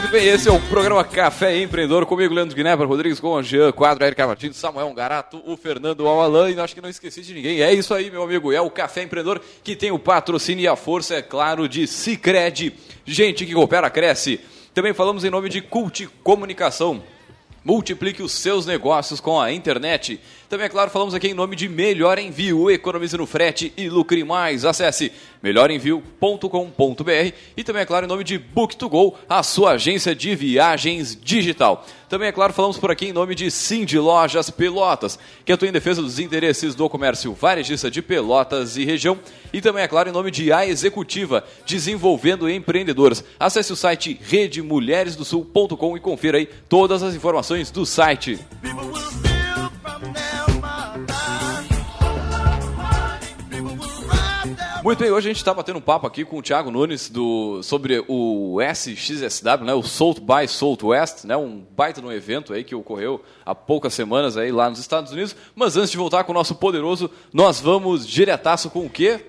[0.00, 4.02] Muito bem, esse é o programa Café Empreendedor, comigo, Leandro Guiné, Rodrigues com Jean Quadro,
[4.02, 7.60] Erika Martins, Samuel Garato, o Fernando Alalan, e acho que não esqueci de ninguém.
[7.60, 10.74] É isso aí, meu amigo, é o Café Empreendedor que tem o patrocínio e a
[10.74, 12.72] força, é claro, de Cicred.
[13.04, 14.40] Gente que coopera, cresce.
[14.72, 17.02] Também falamos em nome de Cult Comunicação.
[17.62, 20.18] Multiplique os seus negócios com a internet.
[20.50, 22.68] Também, é claro, falamos aqui em nome de Melhor Envio.
[22.72, 24.64] Economize no frete e lucre mais.
[24.64, 31.16] Acesse melhorenvio.com.br e também, é claro, em nome de Book2Go, a sua agência de viagens
[31.22, 31.86] digital.
[32.08, 35.72] Também, é claro, falamos por aqui em nome de Cindy Lojas Pelotas, que atua em
[35.72, 39.20] defesa dos interesses do comércio varejista de Pelotas e região.
[39.52, 43.22] E também, é claro, em nome de A Executiva, desenvolvendo empreendedores.
[43.38, 48.36] Acesse o site redemulheresdosul.com e confira aí todas as informações do site.
[54.82, 57.62] Muito bem, hoje a gente está batendo um papo aqui com o Thiago Nunes do,
[57.62, 62.74] sobre o SXSW, né, o South by Southwest, né, um baita um evento aí que
[62.74, 65.36] ocorreu há poucas semanas aí lá nos Estados Unidos.
[65.54, 69.26] Mas antes de voltar com o nosso poderoso, nós vamos diretaço com o quê?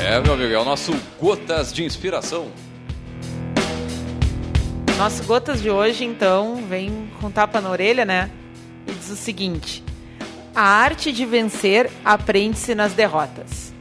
[0.00, 2.46] É, meu amigo, é o nosso Gotas de Inspiração.
[4.96, 8.30] Nosso Gotas de hoje, então, vem com tapa na orelha, né?
[8.86, 9.87] E diz o seguinte:
[10.54, 13.72] A arte de vencer aprende-se nas derrotas.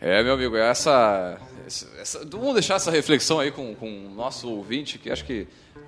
[0.00, 1.38] É, meu amigo, essa,
[2.00, 5.46] essa, Vamos deixar essa reflexão aí com, com o nosso ouvinte, que acho que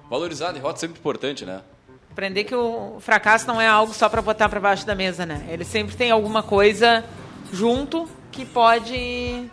[0.08, 1.62] valorizar a derrota é sempre importante, né?
[2.10, 5.46] Aprender que o fracasso não é algo só para botar para baixo da mesa, né?
[5.48, 7.02] Ele sempre tem alguma coisa
[7.50, 9.50] junto que pode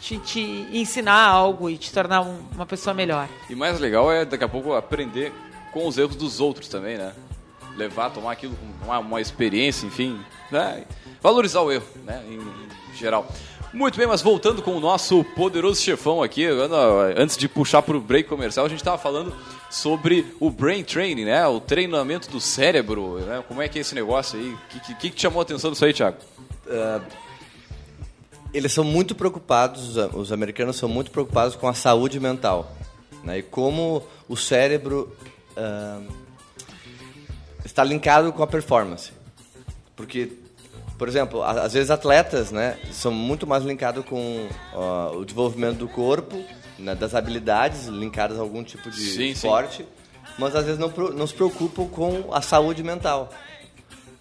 [0.00, 0.40] te, te
[0.72, 3.28] ensinar algo e te tornar um, uma pessoa melhor.
[3.48, 5.32] E mais legal é daqui a pouco aprender
[5.72, 7.12] com os erros dos outros também, né?
[7.76, 10.84] Levar, tomar aquilo como uma, uma experiência, enfim, né?
[11.20, 12.22] valorizar o erro, né?
[12.28, 13.30] Em, em geral.
[13.72, 16.46] Muito bem, mas voltando com o nosso poderoso chefão aqui,
[17.16, 19.34] antes de puxar para o break comercial, a gente estava falando
[19.70, 21.46] sobre o brain training, né?
[21.46, 23.44] O treinamento do cérebro, né?
[23.46, 24.54] Como é que é esse negócio aí?
[24.54, 26.16] O que, que, que, chamou a atenção disso aí, Thiago?
[26.66, 27.02] Uh,
[28.52, 32.72] eles são muito preocupados, os americanos são muito preocupados com a saúde mental,
[33.22, 33.38] né?
[33.38, 35.14] E como o cérebro
[35.56, 36.12] uh,
[37.64, 39.12] está linkado com a performance,
[39.94, 40.30] porque
[40.98, 45.88] por exemplo, às vezes atletas, né, são muito mais linkados com uh, o desenvolvimento do
[45.88, 46.42] corpo,
[46.76, 49.88] né, das habilidades linkadas a algum tipo de sim, esporte, sim.
[50.36, 53.30] mas às vezes não, não se preocupam com a saúde mental.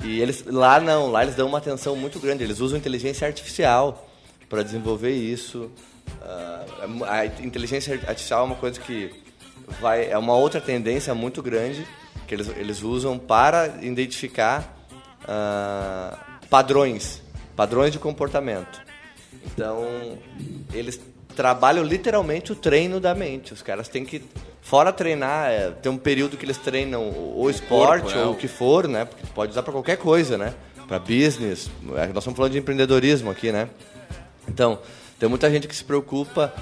[0.04, 2.44] E eles lá não, lá eles dão uma atenção muito grande.
[2.44, 4.07] Eles usam inteligência artificial
[4.50, 5.72] para desenvolver isso.
[6.22, 9.12] Uh, a inteligência artificial é uma coisa que
[9.82, 11.86] vai é uma outra tendência muito grande
[12.28, 14.78] que eles, eles usam para identificar
[15.28, 16.18] ah,
[16.50, 17.22] padrões,
[17.56, 18.82] padrões de comportamento.
[19.46, 20.18] Então,
[20.74, 21.00] eles
[21.36, 23.54] trabalham literalmente o treino da mente.
[23.54, 24.22] Os caras têm que,
[24.62, 28.26] fora treinar, é, tem um período que eles treinam o esporte corpo, né?
[28.26, 29.06] ou o que for, né?
[29.06, 30.54] Porque pode usar para qualquer coisa, né?
[30.88, 31.70] Para business.
[31.96, 33.70] É, Nós estamos falando de empreendedorismo aqui, né?
[34.48, 34.80] Então,
[35.20, 36.54] tem muita gente que se preocupa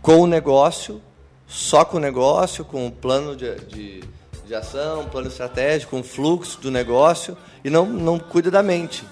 [0.00, 1.00] com o negócio,
[1.46, 4.04] só com o negócio, com o plano de, de,
[4.46, 9.04] de ação, plano estratégico, com o fluxo do negócio e não, não cuida da mente.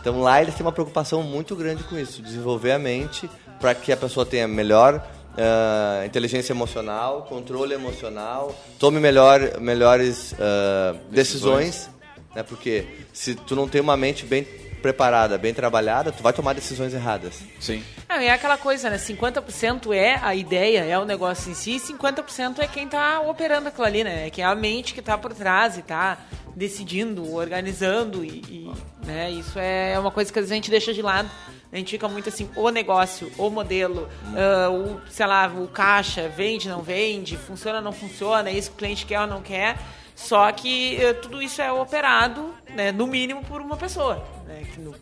[0.00, 3.28] Então lá eles têm uma preocupação muito grande com isso, desenvolver a mente
[3.60, 5.04] para que a pessoa tenha melhor
[5.36, 11.90] ah, inteligência emocional, controle emocional, tome melhor, melhores ah, decisões,
[12.34, 12.42] né?
[12.42, 14.46] Porque se tu não tem uma mente bem
[14.86, 17.42] preparada, bem trabalhada, tu vai tomar decisões erradas.
[17.58, 17.82] Sim.
[18.08, 18.98] E é aquela coisa, né?
[18.98, 23.66] 50% é a ideia, é o negócio em si, e 50% é quem tá operando
[23.66, 24.28] aquilo ali, né?
[24.28, 26.18] É que é a mente que tá por trás e tá
[26.54, 28.72] decidindo, organizando e, e,
[29.04, 29.28] né?
[29.32, 31.28] Isso é uma coisa que às vezes a gente deixa de lado.
[31.72, 36.28] A gente fica muito assim, o negócio, o modelo, ah, o, sei lá, o caixa,
[36.28, 39.76] vende, não vende, funciona, não funciona, é isso que o cliente quer ou não quer.
[40.14, 44.35] Só que eh, tudo isso é operado, né, no mínimo, por uma pessoa.
[44.46, 44.94] Né, que no,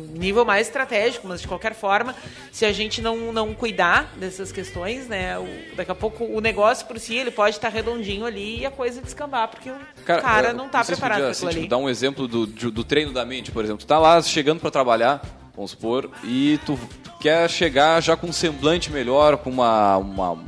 [0.00, 2.16] no nível mais estratégico, mas de qualquer forma,
[2.50, 6.84] se a gente não, não cuidar dessas questões, né, o- daqui a pouco o negócio
[6.88, 10.54] por si ele pode estar redondinho ali e a coisa descambar, porque o cara, eu
[10.54, 11.68] não tá se preparado para assim, aquilo tipo, ali.
[11.68, 13.78] dar um exemplo do, do treino da mente, por exemplo.
[13.84, 15.22] Tu tá lá chegando para trabalhar,
[15.54, 16.76] vamos supor, e tu
[17.20, 20.44] quer chegar já com um semblante melhor, com uma, uma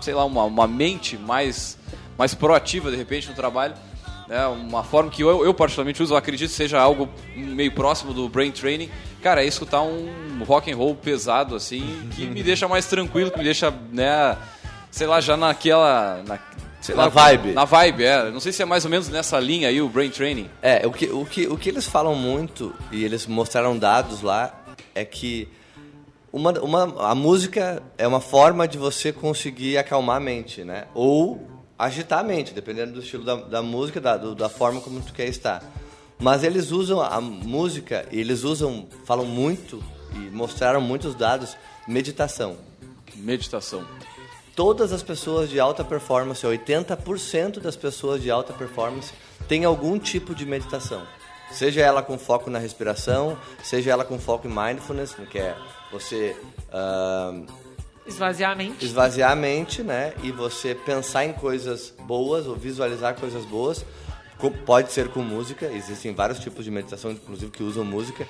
[0.00, 1.76] sei lá, uma, uma mente mais,
[2.16, 3.74] mais proativa, de repente, no trabalho.
[4.28, 4.46] Né?
[4.46, 8.28] uma forma que eu, eu particularmente uso, eu acredito que seja algo meio próximo do
[8.28, 8.90] brain training.
[9.22, 13.38] Cara, é escutar um rock and roll pesado, assim, que me deixa mais tranquilo, que
[13.38, 14.36] me deixa, né,
[14.90, 16.22] sei lá, já naquela...
[16.26, 16.38] Na,
[16.80, 17.52] sei Na lá, vibe.
[17.52, 18.30] Na vibe, é.
[18.30, 20.50] Não sei se é mais ou menos nessa linha aí, o brain training.
[20.60, 24.54] É, o que, o, que, o que eles falam muito, e eles mostraram dados lá,
[24.94, 25.48] é que
[26.34, 30.84] uma, uma, a música é uma forma de você conseguir acalmar a mente, né?
[30.92, 35.00] Ou agitar a mente, dependendo do estilo da, da música, da, do- da forma como
[35.00, 35.62] tu quer estar.
[36.18, 39.82] Mas eles usam a música, e eles usam, falam muito,
[40.14, 41.56] e mostraram muitos dados,
[41.88, 42.56] meditação.
[43.16, 43.84] Meditação.
[44.54, 49.12] Todas as pessoas de alta performance, 80% das pessoas de alta performance
[49.48, 51.02] têm algum tipo de meditação.
[51.50, 55.56] Seja ela com foco na respiração, seja ela com foco em mindfulness, que é
[55.92, 56.36] você
[56.72, 57.32] ah,
[58.06, 58.84] Esvaziar a mente.
[58.84, 60.12] esvaziar a mente, né?
[60.22, 63.84] E você pensar em coisas boas ou visualizar coisas boas.
[64.66, 68.26] Pode ser com música, existem vários tipos de meditação, inclusive que usam música,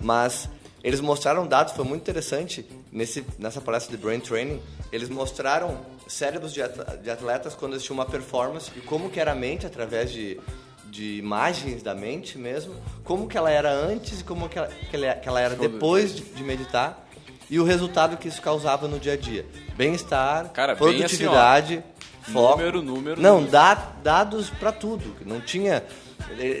[0.00, 0.48] mas
[0.82, 4.60] eles mostraram dados, foi muito interessante nesse, nessa palestra de Brain Training.
[4.90, 9.20] Eles mostraram cérebros de at- de atletas quando eles tinham uma performance e como que
[9.20, 10.40] era a mente através de,
[10.86, 12.74] de imagens da mente mesmo,
[13.04, 16.16] como que ela era antes e como que ela, que ela- que ela era depois
[16.16, 17.03] de, de meditar
[17.50, 19.46] e o resultado que isso causava no dia a dia.
[19.76, 21.82] Bem-estar, Cara, bem produtividade,
[22.22, 22.58] assim, foco.
[22.58, 23.50] número, número, Não, número.
[23.52, 25.14] dá dados para tudo.
[25.24, 25.84] Não tinha.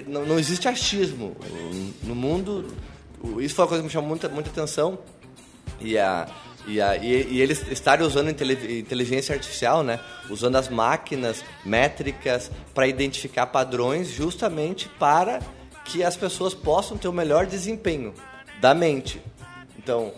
[0.06, 1.36] Não, não existe achismo.
[2.02, 2.66] No mundo.
[3.38, 4.98] Isso foi uma coisa que me chamou muita, muita atenção.
[5.80, 6.28] E, a,
[6.66, 9.98] e, a, e, e eles estarem usando inteligência artificial, né?
[10.28, 15.40] Usando as máquinas métricas para identificar padrões, justamente para
[15.84, 18.12] que as pessoas possam ter o melhor desempenho
[18.60, 19.20] da mente.
[19.78, 20.12] Então,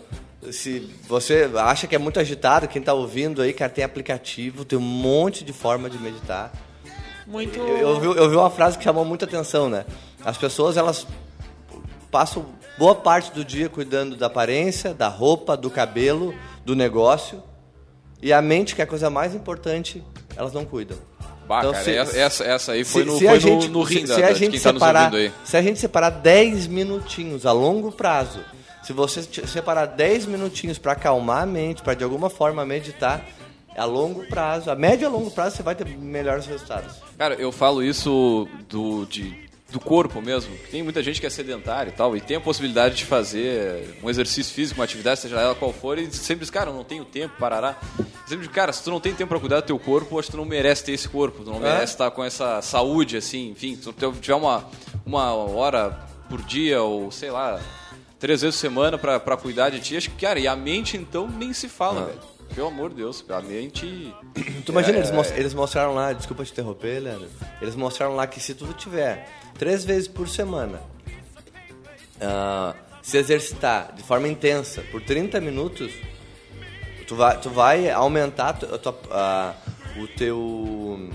[0.51, 4.77] se você acha que é muito agitado, quem está ouvindo aí, cara, tem aplicativo, tem
[4.77, 6.51] um monte de forma de meditar.
[7.25, 7.57] Muito.
[7.59, 9.85] Eu, eu, vi, eu vi uma frase que chamou muita atenção, né?
[10.23, 11.05] As pessoas, elas
[12.11, 12.45] passam
[12.77, 16.33] boa parte do dia cuidando da aparência, da roupa, do cabelo,
[16.65, 17.41] do negócio.
[18.21, 20.03] E a mente, que é a coisa mais importante,
[20.35, 20.97] elas não cuidam.
[21.47, 23.67] Bah, Então, cara, se- essa, essa, aí foi se- no, se foi a no- gente-
[23.69, 25.11] no, rim se, da, se da- a gente tá separar.
[25.45, 28.39] Se a gente separar 10 minutinhos a longo prazo,
[28.87, 33.21] se você separar 10 minutinhos para acalmar a mente, para de alguma forma meditar,
[33.75, 36.95] a longo prazo, a médio e a longo prazo, você vai ter melhores resultados.
[37.17, 39.35] Cara, eu falo isso do, de,
[39.69, 40.55] do corpo mesmo.
[40.71, 44.09] Tem muita gente que é sedentária e tal, e tem a possibilidade de fazer um
[44.09, 47.03] exercício físico, uma atividade, seja ela qual for, e sempre diz, cara, eu não tenho
[47.03, 47.75] tempo, parará.
[48.25, 50.31] Sempre diz, cara, se tu não tem tempo pra cuidar do teu corpo, acho que
[50.31, 51.73] tu não merece ter esse corpo, tu não É.
[51.73, 54.63] merece estar com essa saúde, assim, enfim, se tu tiver uma,
[55.05, 57.59] uma hora por dia, ou sei lá,
[58.19, 60.97] três vezes por semana pra, pra cuidar de ti, acho que, cara, e a mente
[60.97, 62.05] então nem se fala, É.
[62.05, 62.19] velho.
[62.55, 64.13] Pelo amor de Deus, a mente.
[64.65, 67.27] Tu imagina, É, eles, mos- eles mostraram lá, desculpa te interromper, Leandro.
[67.61, 69.27] Eles mostraram lá que se tu tiver
[69.57, 70.79] três vezes por semana
[72.21, 75.91] ah, se exercitar de forma intensa por 30 minutos,
[77.07, 79.53] tu vai, tu vai aumentar a tua- a-
[79.97, 81.09] o teu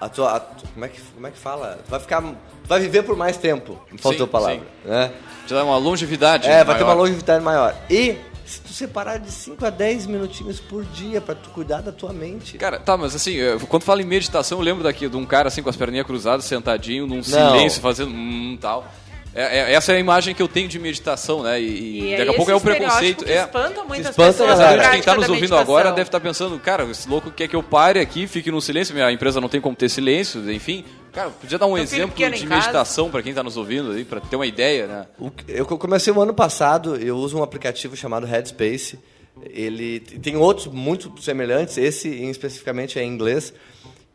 [0.00, 1.78] a tua, a, como é que como é que fala?
[1.84, 2.22] Tu vai ficar
[2.66, 3.80] vai viver por mais tempo.
[3.98, 4.88] Faltou a palavra, sim.
[4.88, 5.10] né?
[5.46, 6.48] Te dá uma longevidade.
[6.48, 7.02] É, vai ter uma maior.
[7.02, 7.74] longevidade maior.
[7.90, 11.90] E se tu separar de 5 a 10 minutinhos por dia pra tu cuidar da
[11.90, 12.58] tua mente.
[12.58, 13.36] Cara, tá, mas assim,
[13.68, 16.44] quando fala em meditação, eu lembro daqui de um cara assim com as perninhas cruzadas,
[16.44, 18.86] sentadinho, num silêncio, fazendo hum tal.
[19.34, 21.60] É, é- essa é a imagem que eu tenho de meditação, né?
[21.60, 23.24] E, e E daqui a pouco é o preconceito.
[23.24, 26.58] que É, espanta muitas espanta, pessoas Quem prática tá nos ouvindo agora deve estar pensando,
[26.58, 29.60] cara, esse louco quer que eu pare aqui, fique no silêncio, minha empresa não tem
[29.60, 30.84] como ter silêncio, enfim.
[31.12, 34.18] Cara, podia dar um Meu exemplo de meditação para quem tá nos ouvindo aí, para
[34.20, 35.06] ter uma ideia, né?
[35.46, 38.98] Eu comecei o ano passado, eu uso um aplicativo chamado Headspace.
[39.42, 43.52] Ele tem outros muito semelhantes, esse especificamente é em inglês,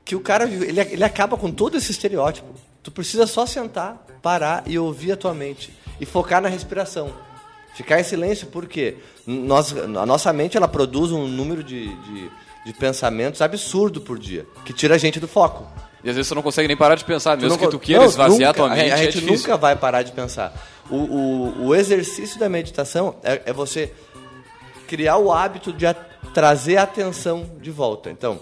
[0.03, 2.47] que o cara ele, ele acaba com todo esse estereótipo.
[2.81, 7.13] Tu precisa só sentar, parar e ouvir a tua mente e focar na respiração.
[7.75, 12.31] Ficar em silêncio porque nós, a nossa mente ela produz um número de, de,
[12.65, 15.67] de pensamentos absurdo por dia, que tira a gente do foco.
[16.03, 18.01] E às vezes você não consegue nem parar de pensar, mesmo não que tu queira
[18.03, 19.35] não, esvaziar nunca, tua mente, A, a é gente difícil.
[19.37, 20.53] nunca vai parar de pensar.
[20.89, 23.91] O, o, o exercício da meditação é, é você
[24.87, 25.95] criar o hábito de a-
[26.33, 28.09] trazer a atenção de volta.
[28.09, 28.39] Então,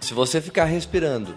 [0.00, 1.34] se você ficar respirando,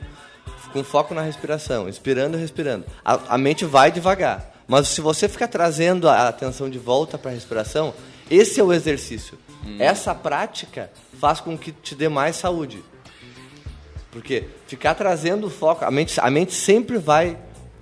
[0.73, 4.51] com foco na respiração, inspirando e respirando, a, a mente vai devagar.
[4.67, 7.91] Mas se você ficar trazendo a atenção de volta para a respiração,
[8.29, 9.35] esse é o exercício.
[9.79, 12.83] Essa prática faz com que te dê mais saúde.
[14.11, 17.37] Porque ficar trazendo foco, a mente, a mente sempre vai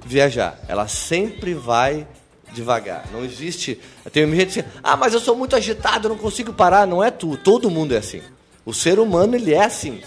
[0.05, 2.05] viajar, ela sempre vai
[2.53, 3.05] devagar.
[3.11, 3.79] Não existe.
[4.11, 6.87] Tem gente que diz, ah, mas eu sou muito agitado, não consigo parar.
[6.87, 8.21] Não é tu, todo mundo é assim.
[8.65, 10.01] O ser humano, ele é assim.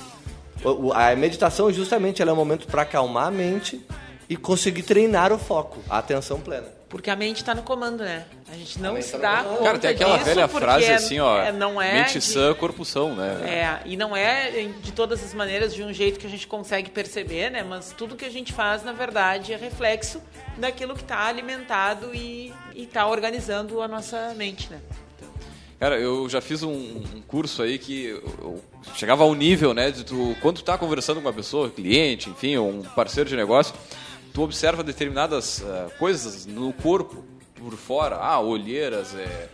[0.95, 3.81] A meditação, justamente, ela é um momento para acalmar a mente
[4.29, 6.80] e conseguir treinar o foco, a atenção plena.
[6.91, 8.25] Porque a mente está no comando, né?
[8.53, 9.51] A gente não mente se tá no dá comando.
[9.59, 12.19] conta Cara, tem aquela disso velha porque frase é- assim, ó, é- não é mente
[12.19, 13.41] de- sã, corpo são, né?
[13.49, 14.51] É, e não é
[14.83, 17.63] de todas as maneiras de um jeito que a gente consegue perceber, né?
[17.63, 20.21] Mas tudo que a gente faz, na verdade, é reflexo
[20.59, 24.81] daquilo que está alimentado e está organizando a nossa mente, né?
[25.79, 28.65] Cara, eu já fiz um, um curso aí que eu, eu
[28.97, 32.57] chegava ao nível, né, de tu, quando tu tá conversando com uma pessoa, cliente, enfim,
[32.59, 33.75] ou um parceiro de negócio,
[34.33, 37.25] tu observa determinadas ah, coisas no corpo,
[37.55, 39.49] por fora, ah, olheiras, é,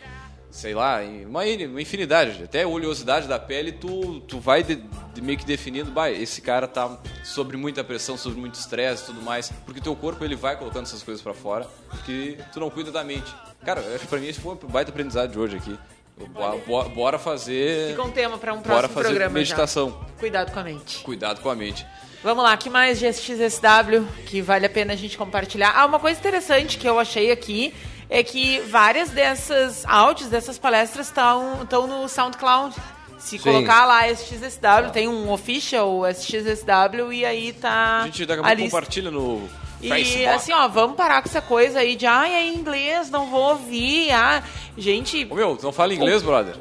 [0.51, 4.77] sei lá, uma, in- uma infinidade, até oleosidade da pele, tu, tu vai de-
[5.13, 9.07] de meio que definindo, bah, esse cara tá sobre muita pressão, sobre muito estresse e
[9.07, 12.71] tudo mais, porque teu corpo ele vai colocando essas coisas pra fora, porque tu não
[12.71, 13.35] cuida da mente.
[13.65, 15.77] Cara, acho que pra mim esse foi um baita aprendizado de hoje aqui.
[16.17, 17.91] Bo- bo- Bora fazer.
[17.91, 19.91] Fica um tema para um Bora próximo fazer programa meditação.
[19.91, 20.19] já.
[20.19, 20.99] Cuidado com a mente.
[21.01, 21.87] Cuidado com a mente.
[22.25, 25.73] Vamos lá, que mais de SXSW que vale a pena a gente compartilhar?
[25.77, 27.73] Ah, uma coisa interessante que eu achei aqui
[28.09, 32.75] é que várias dessas áudios, dessas palestras estão no SoundCloud.
[33.19, 33.45] Se Sim.
[33.45, 38.47] colocar lá SXSW, tem um official SXSW e aí tá A gente daqui a a
[38.47, 38.77] pouco lista.
[38.77, 39.49] compartilha no
[39.81, 43.51] E assim, ó, vamos parar com essa coisa aí de, ai, é inglês, não vou
[43.51, 44.11] ouvir.
[44.13, 44.43] Ah,
[44.77, 46.55] gente, Ô, meu, tu não fala inglês, brother?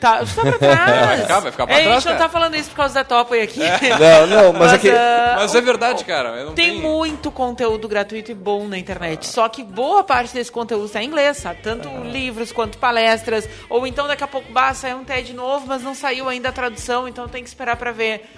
[0.00, 0.60] tá, tá pra trás.
[1.06, 2.24] Vai ficar- vai ficar pra É, trás, A gente não cara.
[2.24, 3.60] tá falando isso por causa da Topa aqui.
[3.98, 6.28] Não, não, mas é que- ah, Mas é verdade, cara.
[6.40, 9.26] eu não tem tenho- muito conteúdo gratuito e bom na internet.
[9.26, 11.60] Só que boa parte desse conteúdo está em inglês, sabe?
[11.62, 13.48] Tanto livros quanto palestras.
[13.70, 16.52] Ou então daqui a pouco, bah, saiu um TED novo, mas não saiu ainda a
[16.52, 18.28] tradução, então tem que esperar para ver.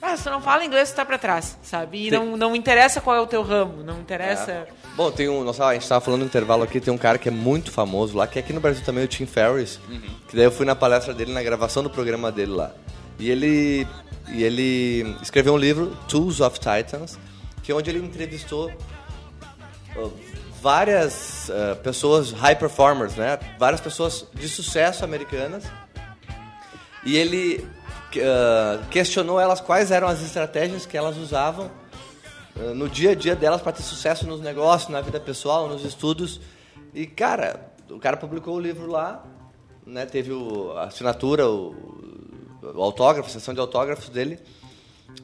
[0.00, 2.06] Ah, se tu não fala inglês, tu tá pra trás, sabe?
[2.06, 4.50] E Tem- não, não interessa qual é o teu ramo, não interessa.
[4.50, 4.68] É.
[4.96, 5.42] Bom, tem um.
[5.44, 8.16] Nossa, a gente tava falando no intervalo aqui, tem um cara que é muito famoso
[8.16, 9.80] lá, que é aqui no Brasil também, o Tim Ferriss.
[10.28, 12.72] Que daí eu fui na palestra dele, na gravação do programa dele lá.
[13.18, 13.86] E ele.
[14.30, 17.18] E ele escreveu um livro, Tools of Titans,
[17.62, 18.70] que é onde ele entrevistou
[20.60, 23.38] várias uh, pessoas, high performers, né?
[23.58, 25.64] Várias pessoas de sucesso americanas.
[27.04, 27.66] E ele
[28.16, 31.70] uh, questionou elas quais eram as estratégias que elas usavam
[32.56, 35.84] uh, no dia a dia delas para ter sucesso nos negócios, na vida pessoal, nos
[35.84, 36.40] estudos.
[36.94, 39.24] E, cara, o cara publicou o livro lá,
[39.86, 40.06] né?
[40.06, 41.74] Teve o, a assinatura, o,
[42.62, 44.38] o autógrafo, a sessão de autógrafos dele.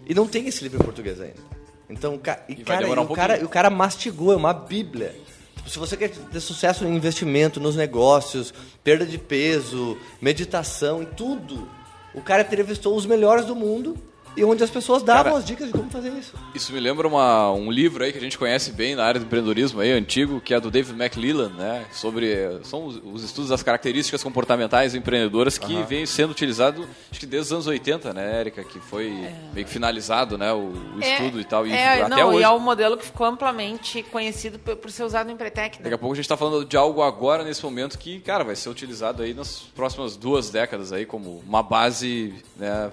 [0.07, 1.55] E não tem esse livro em português ainda.
[1.89, 5.15] Então, e, vai cara, e um o, cara, e o cara mastigou, é uma bíblia.
[5.57, 11.07] Tipo, Se você quer ter sucesso em investimento, nos negócios, perda de peso, meditação, em
[11.07, 11.69] tudo,
[12.15, 13.97] o cara entrevistou os melhores do mundo
[14.37, 16.35] e onde as pessoas davam Cara, as dicas de como fazer isso.
[16.55, 19.27] Isso me lembra uma, um livro aí que a gente conhece bem na área do
[19.27, 21.85] empreendedorismo aí, antigo, que é do David McLellan, né?
[21.93, 22.61] Sobre.
[22.65, 27.47] São os, os estudos das características comportamentais empreendedoras que vem sendo utilizado acho que desde
[27.47, 28.65] os anos 80, né, Érica?
[28.65, 29.11] Que foi
[29.53, 30.53] meio que finalizado, né?
[30.53, 31.67] O, o estudo e tal.
[31.67, 32.41] E é, até não, hoje.
[32.41, 35.79] e é um modelo que ficou amplamente conhecido por, por ser usado no Empretec.
[35.79, 35.85] Né?
[35.85, 38.57] Daqui a pouco a gente está falando de algo agora, nesse momento, que, cara, vai
[38.57, 42.91] ser utilizado aí nas próximas duas décadas aí como uma base né,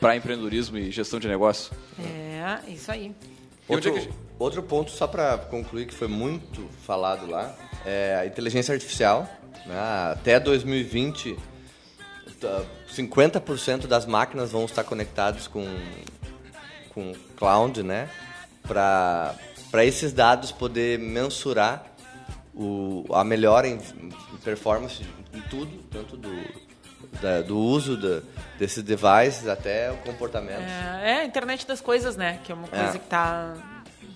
[0.00, 1.72] para empreendedorismo e gestão de negócio.
[1.98, 3.14] É, isso aí.
[3.68, 3.94] Outro,
[4.38, 7.54] outro ponto, só para concluir, que foi muito falado lá,
[7.84, 9.28] é a inteligência artificial.
[9.66, 9.78] né?
[10.12, 11.36] Até 2020,
[12.40, 15.64] tá, 50% das máquinas vão estar conectadas com,
[16.90, 18.10] com cloud, né?
[18.66, 19.36] Para
[19.84, 21.86] esses dados poder mensurar
[22.54, 25.02] o, a melhora em, em performance
[25.32, 26.30] em tudo, tanto do,
[27.20, 28.22] da- do uso da,
[28.58, 30.60] desses devices até o comportamento.
[30.62, 32.40] É, é a internet das coisas, né?
[32.44, 32.92] Que é uma coisa É.
[32.92, 33.54] que tá,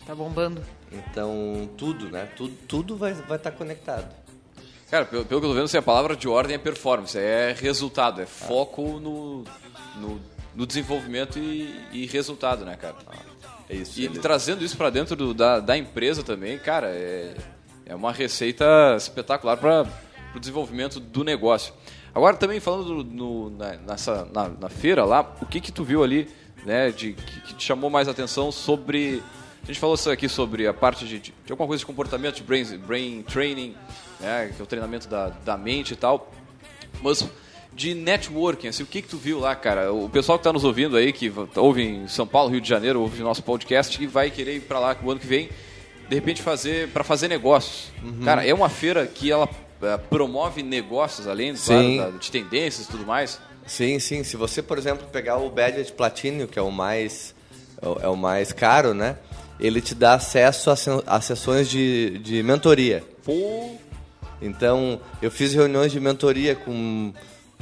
[0.07, 0.63] tá bombando.
[0.93, 2.29] Então, tudo, né?
[2.37, 4.07] Tudo, tudo vai estar vai tá conectado.
[4.91, 7.55] Cara, pelo, pelo que eu tô vendo, assim, a palavra de ordem é performance, é
[7.59, 9.43] resultado, é foco no,
[9.97, 10.21] no,
[10.55, 12.95] no desenvolvimento e, e resultado, né, cara?
[13.69, 13.99] É isso.
[14.01, 17.35] E ele- trazendo isso para dentro do- da, da empresa também, cara, é,
[17.85, 18.65] é uma receita
[18.97, 19.85] espetacular para
[20.37, 21.75] o desenvolvimento do negócio.
[22.17, 25.85] Agora, também falando do- no- na, nessa, na, na feira lá, o que que tu
[25.85, 26.27] viu ali,
[26.64, 29.23] né, de, que, que te chamou mais atenção sobre...
[29.62, 32.37] A gente falou isso aqui sobre a parte de, de, de alguma coisa de comportamento,
[32.37, 33.75] de brain, brain training,
[34.19, 36.33] né, que é o treinamento da, da mente e tal.
[37.03, 37.29] Mas
[37.75, 39.93] de networking, assim, o que que tu viu lá, cara?
[39.93, 42.69] O pessoal que está nos ouvindo aí, que va- ouve em São Paulo, Rio de
[42.69, 45.51] Janeiro, ouve o nosso podcast, que vai querer ir para lá o ano que vem,
[46.09, 47.93] de repente fazer para fazer negócios.
[48.03, 48.25] Uhum.
[48.25, 49.47] Cara, é uma feira que ela
[50.11, 53.41] promove negócios além, claro, da- de tendências e tudo mais.
[53.66, 54.22] Sim, sim.
[54.22, 57.35] Se você, por exemplo, pegar o Badget Platinum, que é o mais
[57.83, 59.16] é o, é mais caro, né?
[59.59, 60.74] Ele te dá acesso a,
[61.16, 63.03] a sessões de, de mentoria.
[64.41, 67.12] Então, eu fiz reuniões de mentoria com,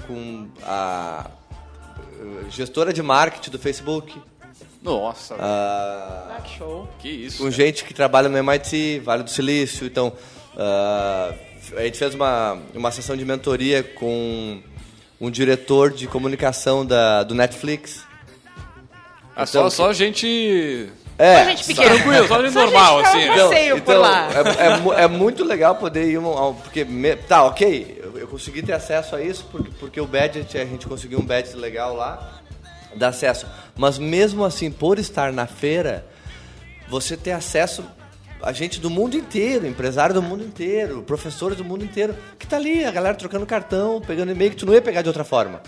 [0.06, 1.30] com a
[1.96, 4.20] eh, gestora de marketing do Facebook.
[4.82, 6.88] Nossa, Ah, Ah, que show.
[6.98, 7.38] que isso.
[7.38, 7.56] com cara.
[7.56, 9.86] gente que trabalha no MIT, Vale do Silício.
[9.86, 10.12] Então,
[10.56, 11.32] ah,
[11.76, 14.60] a gente fez uma, uma sessão de mentoria com
[15.20, 18.04] um diretor de comunicação da, do Netflix.
[19.36, 20.88] Ah, só, Então, só gente...
[21.16, 21.90] É, Só gente pequena.
[21.94, 23.28] Tranquilo, só gente Só normal, gente que assim.
[23.28, 24.28] é um passeio por lá.
[24.32, 28.62] É, é é muito legal poder ir, um, porque, me- tá, ok, eu, eu consegui
[28.62, 32.40] ter acesso a isso, porque, porque o badge, a gente conseguiu um badge legal lá,
[32.96, 33.46] dá acesso.
[33.76, 36.04] Mas mesmo assim, por estar na feira,
[36.88, 37.84] você ter acesso
[38.42, 42.56] a gente do mundo inteiro, empresário do mundo inteiro, professores do mundo inteiro, que tá
[42.56, 45.60] ali, a galera trocando cartão, pegando e-mail que tu não ia pegar de outra forma.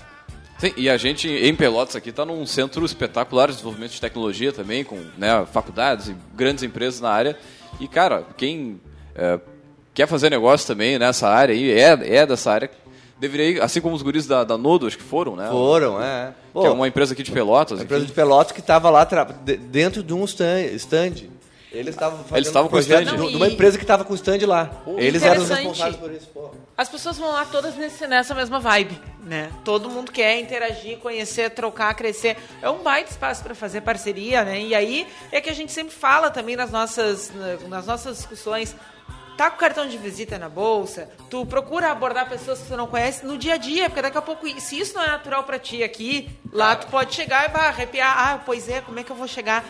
[0.58, 4.52] Sim, e a gente em Pelotas aqui está num centro espetacular de desenvolvimento de tecnologia
[4.52, 7.36] também, com né, faculdades e grandes empresas na área.
[7.78, 8.80] E, cara, quem
[9.14, 9.38] é,
[9.92, 12.70] quer fazer negócio também nessa área aí, é, é dessa área,
[13.18, 15.48] deveria ir, assim como os guris da, da Nodo, acho que foram, né?
[15.50, 16.32] Foram, é.
[16.52, 17.78] Que é uma empresa aqui de Pelotas.
[17.78, 18.12] Uma empresa enfim.
[18.12, 19.06] de Pelotas que estava lá
[19.70, 20.62] dentro de um stand.
[20.74, 21.12] stand.
[21.76, 23.16] Eles estavam fazendo Eles estavam com projeto stand?
[23.16, 24.70] de, Não, de uma e- empresa que estava com stand lá.
[24.96, 25.66] Eles eram os Interessante.
[25.68, 26.26] responsáveis por isso.
[26.32, 26.50] Pô.
[26.76, 29.50] As pessoas vão lá todas nesse- nessa mesma vibe, né?
[29.64, 32.36] Todo mundo quer interagir, conhecer, trocar, crescer.
[32.60, 34.60] É um baita espaço para fazer parceria, né?
[34.60, 38.74] E aí é que a gente sempre fala também nas nossas, na- nas nossas discussões.
[39.36, 42.86] Tá com o cartão de visita na bolsa, tu procura abordar pessoas que tu não
[42.86, 45.58] conhece no dia a dia, porque daqui a pouco, se isso não é natural para
[45.58, 48.14] ti aqui, lá tu pode chegar e vai arrepiar.
[48.16, 49.62] Ah, pois é, como é que eu vou chegar?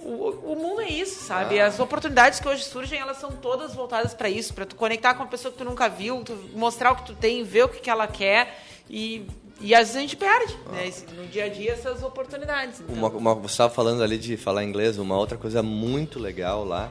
[0.00, 1.60] O, o mundo é isso, sabe?
[1.60, 5.22] As oportunidades que hoje surgem, elas são todas voltadas para isso, para tu conectar com
[5.22, 7.80] uma pessoa que tu nunca viu, tu mostrar o que tu tem, ver o que,
[7.80, 9.26] que ela quer e,
[9.60, 10.86] e às vezes a gente perde, né?
[10.86, 12.80] Esse- No dia a dia essas oportunidades.
[12.80, 16.64] Então, Uma, uma, você estava falando ali de falar inglês, uma outra coisa muito legal
[16.64, 16.90] lá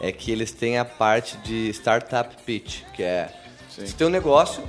[0.00, 3.32] é que eles têm a parte de startup pitch, que é
[3.68, 4.62] se tem um negócio,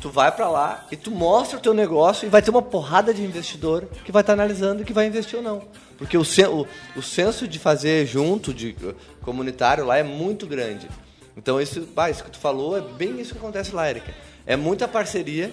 [0.00, 3.12] tu vai para lá e tu mostra o teu negócio e vai ter uma porrada
[3.12, 5.62] de investidor que vai estar analisando que vai investir ou não.
[5.98, 10.88] Porque o, o, o senso de fazer junto, de uh, comunitário lá é muito grande.
[11.36, 14.14] Então isso, bah, isso que tu falou é bem isso que acontece lá, Erika.
[14.46, 15.52] É muita parceria,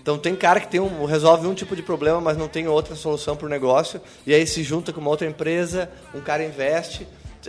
[0.00, 2.94] então tem cara que tem um, resolve um tipo de problema, mas não tem outra
[2.94, 7.06] solução para o negócio, e aí se junta com uma outra empresa, um cara investe.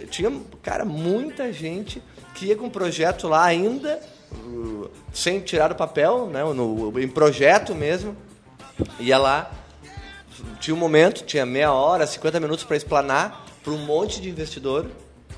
[0.10, 0.32] Tinha,
[0.62, 2.02] cara, muita gente
[2.36, 4.00] que ia com um projeto lá ainda,
[5.14, 8.16] sem tirar do papel, né, no, em projeto mesmo,
[9.00, 9.52] ia lá,
[10.60, 14.86] tinha um momento, tinha meia hora, 50 minutos para explanar para um monte de investidor,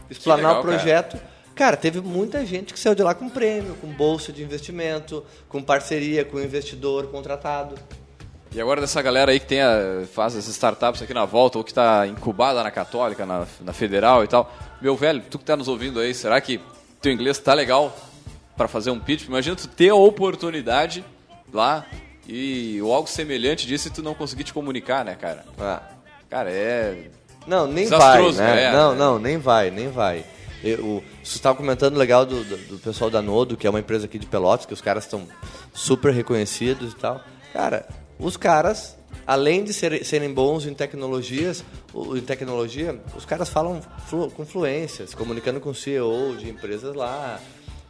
[0.09, 1.19] explanar legal, o projeto.
[1.55, 5.61] Cara, teve muita gente que saiu de lá com prêmio, com bolsa de investimento, com
[5.61, 7.75] parceria com investidor contratado.
[8.51, 11.63] E agora dessa galera aí que tem a, faz as startups aqui na volta, ou
[11.63, 14.51] que está incubada na Católica, na, na Federal e tal.
[14.81, 16.59] Meu velho, tu que está nos ouvindo aí, será que
[17.01, 17.95] teu inglês tá legal
[18.59, 19.23] para fazer um pitch?
[19.25, 21.05] Imagina tu ter a oportunidade
[21.53, 21.85] lá
[22.27, 25.45] e ou algo semelhante disso e tu não conseguir te comunicar, né, cara?
[25.57, 25.81] Ah.
[26.29, 27.09] Cara, é...
[27.47, 28.65] Não, nem vai, Desastroso, né?
[28.65, 28.97] é, não, né?
[28.99, 30.25] não, nem vai, nem vai.
[30.61, 34.05] Eu, você estava comentando legal do, do, do pessoal da Nodo, que é uma empresa
[34.07, 35.25] aqui de Pelotas, que os caras estão
[35.73, 37.21] super reconhecidos e tal.
[37.53, 37.87] Cara,
[38.19, 41.63] os caras, além de ser- serem bons em tecnologias,
[41.95, 47.39] em tecnologia, os caras falam flu- com fluência, se comunicando com CEO de empresas lá,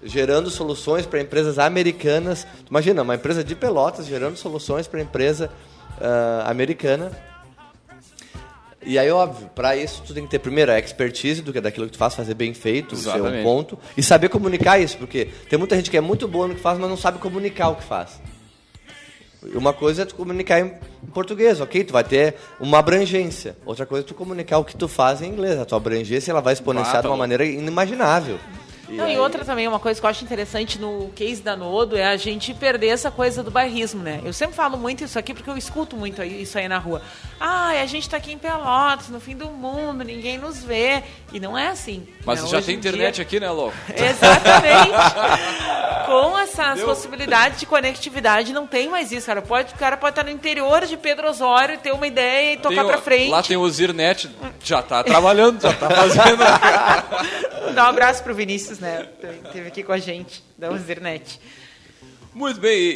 [0.03, 2.45] gerando soluções para empresas americanas.
[2.69, 5.49] Imagina, uma empresa de Pelotas gerando soluções para empresa
[5.99, 7.11] ah, americana
[8.85, 11.85] e aí, óbvio, para isso tu tem que ter primeiro a expertise do que daquilo
[11.85, 15.59] que tu faz, fazer bem feito, ser um ponto, e saber comunicar isso, porque tem
[15.59, 17.83] muita gente que é muito boa no que faz, mas não sabe comunicar o que
[17.83, 18.21] faz.
[19.53, 20.73] Uma coisa é tu comunicar em
[21.13, 21.83] português, ok?
[21.83, 23.55] Tu vai ter uma abrangência.
[23.65, 25.57] Outra coisa é tu comunicar o que tu faz em inglês.
[25.57, 28.37] A tua abrangência ela vai exponenciar Ah, tá de uma maneira inimaginável.
[28.89, 32.05] Não, e outra também, uma coisa que eu acho interessante no case da Nodo é
[32.05, 34.21] a gente perder essa coisa do bairrismo, né?
[34.23, 37.01] Eu sempre falo muito isso aqui porque eu escuto muito aí- isso aí na rua.
[37.39, 41.03] Ah, a gente tá aqui em Pelotas, no fim do mundo, ninguém nos vê.
[41.31, 42.07] E não é assim.
[42.29, 42.49] Mas né?
[42.49, 43.75] já tem em internet dia- aqui, né, louco?
[43.93, 44.91] Exatamente.
[46.05, 49.41] Com essas possibilidades de conectividade, não tem mais isso, cara.
[49.41, 52.75] Pode, o cara pode estar no interior de Pedro Osório, ter uma ideia e tocar
[52.75, 53.29] Tem o- pra frente.
[53.29, 54.29] Lá tem o Zirnet,
[54.63, 56.39] já tá trabalhando, já tá fazendo.
[57.75, 59.07] Dá um abraço pro Vinícius, né?
[59.53, 61.39] Teve aqui com a gente, da Uzirnet.
[62.33, 62.91] Muito bem, e,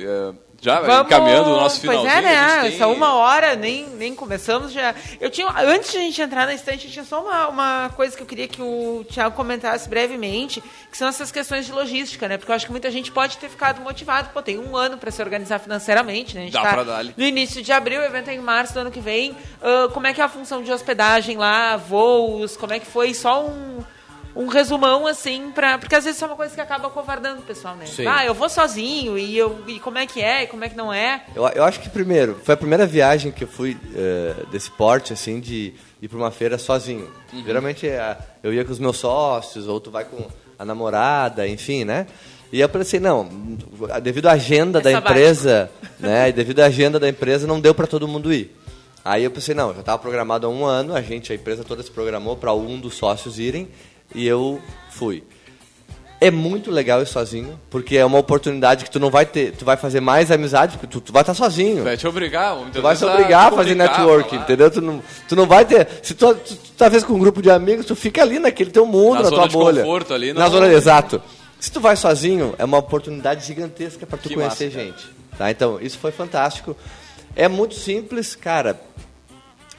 [0.00, 0.32] e, eh,
[0.62, 2.10] já Vamos- encaminhando o nosso finalzinho.
[2.10, 2.60] Pois é, né?
[2.62, 4.94] tem- Essa uma hora, nem, nem começamos já.
[5.20, 8.22] Eu tinha, antes de a gente entrar na estante, tinha só uma, uma coisa que
[8.22, 12.38] eu queria que o Thiago comentasse brevemente, que são essas questões de logística, né?
[12.38, 14.30] Porque eu acho que muita gente pode ter ficado motivado.
[14.32, 16.42] Pô, tem um ano para se organizar financeiramente, né?
[16.42, 17.12] A gente Dá tá pra dar-lhe.
[17.16, 19.36] no início de abril, o evento é em março do ano que vem.
[19.60, 23.12] Ah, como é que é a função de hospedagem lá, voos, como é que foi?
[23.14, 23.82] Só um,
[24.34, 27.42] um resumão, assim, pra, porque às vezes isso é uma coisa que acaba covardando o
[27.44, 27.86] pessoal, né?
[27.86, 28.06] Sim.
[28.06, 30.76] Ah, eu vou sozinho, e, eu, e como é que é, e como é que
[30.76, 31.24] não é.
[31.34, 35.12] Eu, eu acho que primeiro, foi a primeira viagem que eu fui eh, desse porte,
[35.12, 37.08] assim, de ir para uma feira sozinho.
[37.32, 37.44] Uhum.
[37.44, 40.26] Geralmente eh, eu ia com os meus sócios, ou tu vai com
[40.58, 42.06] a namorada, enfim, né?
[42.52, 43.28] E eu pensei, não,
[44.02, 45.12] devido à agenda É da sabático.
[45.18, 46.28] empresa, né?
[46.28, 48.54] E devido à agenda da empresa, não deu para todo mundo ir.
[49.04, 51.82] Aí eu pensei, não, já estava programado há um ano, a gente, a empresa toda
[51.82, 53.68] se programou para um dos sócios irem,
[54.14, 54.60] e eu
[54.90, 55.22] fui.
[56.20, 59.64] É muito legal ir sozinho, porque é uma oportunidade que tu não vai ter, tu
[59.64, 61.82] vai fazer mais amizade, porque tu, tu vai estar sozinho.
[61.82, 64.42] Vai te obrigar, Tu vai vezes, se obrigar a te fazer comunicar, network, falar.
[64.42, 64.70] entendeu?
[64.70, 65.88] Tu não, tu não vai ter.
[66.00, 68.70] Se tu, tu, tu tá vez com um grupo de amigos, tu fica ali naquele
[68.70, 69.82] teu mundo, Na na, zona tua bolha.
[69.82, 71.20] conforto ali, Na zona, exato.
[71.58, 75.04] Se tu vai sozinho, é uma oportunidade gigantesca para tu Que conhecer massa, gente.
[75.36, 75.50] Tá?
[75.50, 76.76] Então, isso foi fantástico.
[77.34, 78.80] É muito simples, cara.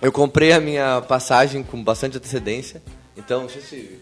[0.02, 2.82] Eu comprei a minha passagem com bastante antecedência.
[3.16, 4.02] Então, não sei se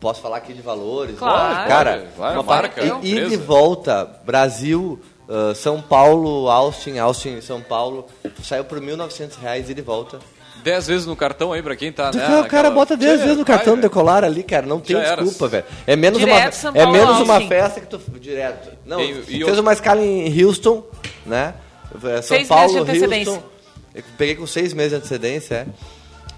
[0.00, 1.18] posso falar aqui de valores.
[1.18, 1.68] Claro.
[1.68, 7.40] cara, Claro, uma marca, pa- e, e de volta, Brasil, ah, São Paulo, Austin, Austin,
[7.40, 8.06] São Paulo,
[8.42, 10.18] saiu por 1.900 reais e de volta.
[10.62, 12.40] 10 vezes no cartão aí pra quem tá, né?
[12.40, 13.82] o cara bota 10 Tchê, vezes no cartão velho.
[13.82, 15.22] decolar ali, cara, não tem Já era.
[15.22, 15.64] desculpa, velho.
[15.86, 18.76] É menos Direto, uma é menos uma festa que tu direto.
[18.84, 20.84] Não, E- e fez outra- uma escala em Houston,
[21.24, 21.54] né?
[22.02, 23.32] São Seis Paulo, meses de antecedência.
[23.34, 23.48] Houston.
[23.94, 25.66] Eu peguei com seis meses de antecedência, é.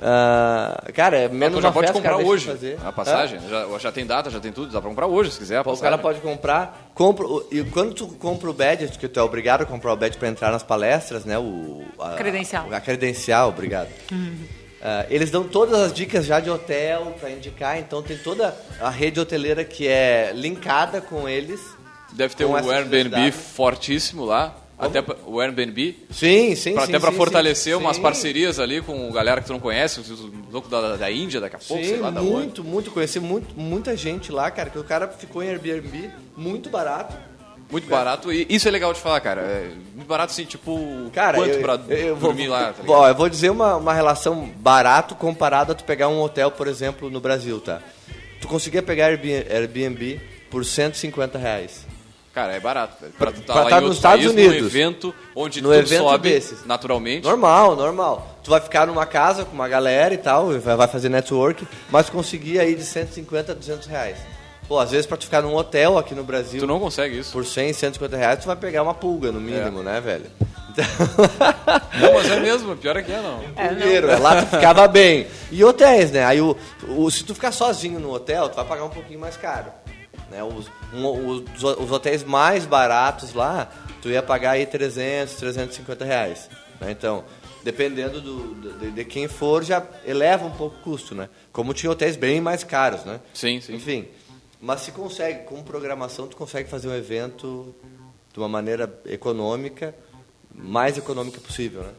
[0.03, 2.78] Ah, cara, é menos Tu já uma pode festa comprar cara, hoje fazer.
[2.82, 3.38] a passagem.
[3.48, 4.72] Já, já tem data, já tem tudo.
[4.72, 5.59] Dá pra comprar hoje, se quiser.
[5.59, 9.22] A O cara pode comprar, compra, e quando tu compra o badge, que tu é
[9.22, 11.38] obrigado a comprar o badge para entrar nas palestras, né?
[11.38, 12.66] O, a, Credencial.
[12.72, 13.88] A, credencial, obrigado.
[14.82, 18.88] Ah, eles dão todas as dicas já de hotel para indicar, então tem toda a
[18.88, 21.61] rede hoteleira que é linkada com eles.
[22.12, 24.57] Deve ter um Airbnb fortíssimo lá.
[24.81, 25.97] Até pra- o Airbnb.
[26.11, 26.95] Sim, sim, Pra, sim.
[26.97, 27.78] até sim, fortalecer sim.
[27.81, 28.03] umas Sim.
[28.03, 30.09] parcerias ali com galera que tu não conhece, os
[30.51, 32.31] loucos da, da Índia daqui a pouco, sei Sim, lá da onde.
[32.31, 32.91] muito, muito.
[32.91, 37.16] Conheci muito, muita gente lá, cara, que o cara ficou em Airbnb muito barato.
[37.70, 38.33] Muito barato.
[38.33, 39.43] E isso é legal de falar, cara.
[39.43, 40.76] É muito barato, assim, tipo,
[41.12, 43.76] Cara, quanto eu, pra eu- eu vou, dormir lá, tá Ó, eu vou dizer uma,
[43.76, 47.81] uma relação barato comparado a tu pegar um hotel, por exemplo, no Brasil, tá?
[48.41, 50.20] Tu conseguia pegar Airbnb, Airbnb
[50.51, 51.87] por 150 reais.
[52.33, 52.95] Cara, é barato.
[53.01, 53.12] velho.
[53.18, 54.61] Pra tu tá Pra lá tá em nos Estados país, Unidos.
[54.61, 56.64] num evento onde No tudo evento sobe desses.
[56.64, 57.24] naturalmente.
[57.24, 58.39] Normal, normal.
[58.45, 62.62] Tu vai ficar numa casa com uma galera e tal, vai fazer network, mas conseguia
[62.62, 64.18] aí de 150 a 200 reais.
[64.68, 66.61] Pô, às vezes pra tu ficar num hotel aqui no Brasil...
[66.61, 67.33] Tu não consegue isso.
[67.33, 70.26] Por 100, 150 reais, tu vai pegar uma pulga, no mínimo, né, velho?
[70.70, 70.85] Então...
[72.01, 72.76] Não, mas é mesmo.
[72.76, 73.41] Pior é que é, não.
[73.74, 75.26] Primeiro, é, lá tu ficava bem.
[75.51, 76.24] E hotéis, né?
[76.24, 76.57] Aí o,
[76.89, 79.66] o- se tu ficar sozinho no hotel, tu vai pagar um pouquinho mais caro.
[80.31, 80.43] Né?
[80.43, 83.70] Os, um, os, os hotéis mais baratos lá,
[84.01, 86.49] tu ia pagar aí 300, 350 reais.
[86.81, 86.91] Né?
[86.91, 87.24] Então,
[87.62, 91.28] dependendo do, de, de, quem for, já eleva um pouco o custo, né?
[91.53, 93.20] Como tinha hotéis bem mais caros, né?
[93.35, 93.74] Sim, sim.
[93.74, 94.09] Enfim,
[94.61, 97.74] mas se consegue, com programação, tu consegue fazer um evento
[98.33, 99.95] de uma maneira econômica,
[100.55, 101.93] mais econômica possível, né?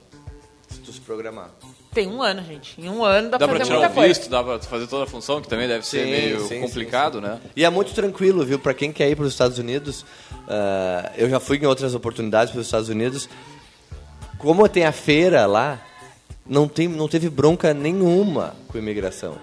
[0.70, 1.52] Se tu se programar.
[1.94, 2.80] Tem um ano, gente.
[2.80, 4.30] Em um ano dá, dá pra fazer tirar muita o visto, coisa.
[4.30, 7.26] dá pra fazer toda a função, que também deve ser Sim, meio sim, complicado, sim,
[7.26, 7.28] sim.
[7.28, 7.40] né?
[7.56, 8.58] E é muito tranquilo, viu?
[8.58, 12.52] Para quem quer ir para os Estados Unidos, uh, eu já fui em outras oportunidades
[12.52, 13.28] para os Estados Unidos.
[14.38, 15.82] Como tem a feira lá,
[16.46, 19.38] não, tem, não teve bronca nenhuma com imigração.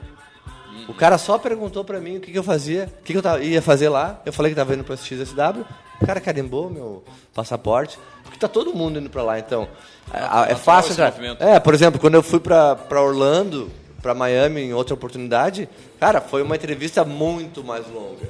[0.88, 3.22] O cara só perguntou para mim o que, que eu fazia, o que, que eu
[3.22, 4.22] tava, ia fazer lá.
[4.24, 5.66] Eu falei que estava indo para o XSW.
[6.00, 7.98] O cara carimbou meu passaporte.
[8.28, 9.66] Porque tá todo mundo indo para lá, então.
[10.12, 11.14] É, é fácil entrar.
[11.40, 13.70] É, por exemplo, quando eu fui para Orlando,
[14.02, 15.66] para Miami em outra oportunidade,
[15.98, 18.28] cara, foi uma entrevista muito mais longa.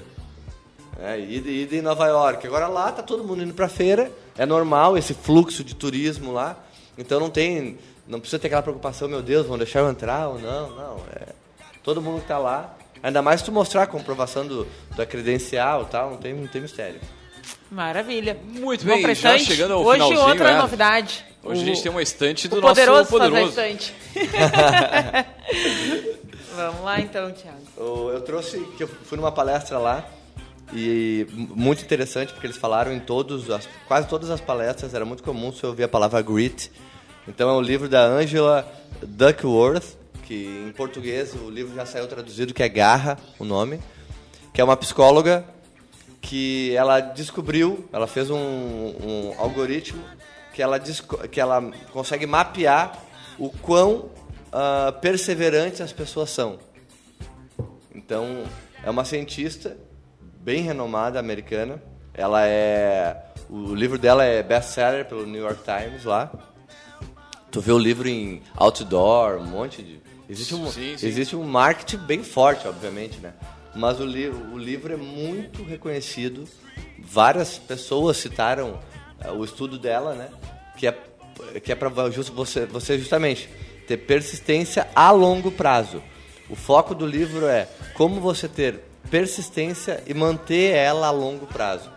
[1.00, 2.46] É, ida, ida em Nova York.
[2.46, 6.56] Agora lá tá todo mundo indo para feira, é normal esse fluxo de turismo lá.
[6.96, 7.76] Então não tem,
[8.06, 10.96] não precisa ter aquela preocupação, meu Deus, vão deixar eu entrar ou não, não.
[11.12, 11.26] É,
[11.82, 14.64] todo mundo que tá lá, ainda mais tu mostrar a comprovação do,
[14.96, 17.00] da credencial, tal, não tem, não tem mistério.
[17.70, 18.38] Maravilha.
[18.44, 20.56] Muito Bom, bem, já chegando ao Hoje outra é.
[20.56, 21.24] novidade.
[21.42, 23.10] Hoje o, a gente tem uma estante do o nosso poderoso.
[23.10, 23.52] poderoso.
[23.52, 23.94] Faz a estante.
[26.56, 27.58] Vamos lá então, Thiago.
[27.76, 30.04] Eu trouxe, que eu fui numa palestra lá
[30.72, 35.22] e muito interessante porque eles falaram em todos, as, quase todas as palestras era muito
[35.22, 36.70] comum você ouvir a palavra grit.
[37.26, 38.66] Então é um livro da Angela
[39.02, 43.80] Duckworth, que em português o livro já saiu traduzido que é Garra, o nome,
[44.52, 45.44] que é uma psicóloga
[46.20, 50.02] que ela descobriu, ela fez um, um algoritmo
[50.52, 52.98] que ela, que ela consegue mapear
[53.38, 54.10] o quão
[54.48, 56.58] uh, perseverantes as pessoas são.
[57.94, 58.44] Então,
[58.82, 59.76] é uma cientista
[60.40, 61.82] bem renomada americana.
[62.14, 66.30] Ela é o livro dela é best-seller pelo New York Times lá.
[67.50, 71.06] Tu vê o livro em outdoor, um monte de existe um Sim, sim.
[71.06, 73.32] existe um marketing bem forte, obviamente, né?
[73.78, 76.48] Mas o, li o livro é muito reconhecido.
[76.98, 78.80] Várias pessoas citaram
[79.24, 80.30] uh, o estudo dela, né?
[80.76, 80.98] Que é
[81.62, 83.48] que é para você, você justamente
[83.86, 86.02] ter persistência a longo prazo.
[86.50, 91.88] O foco do livro é como você ter persistência e manter ela a longo prazo.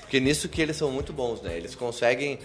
[0.00, 1.54] Porque nisso que eles são muito bons, né?
[1.54, 2.38] Eles conseguem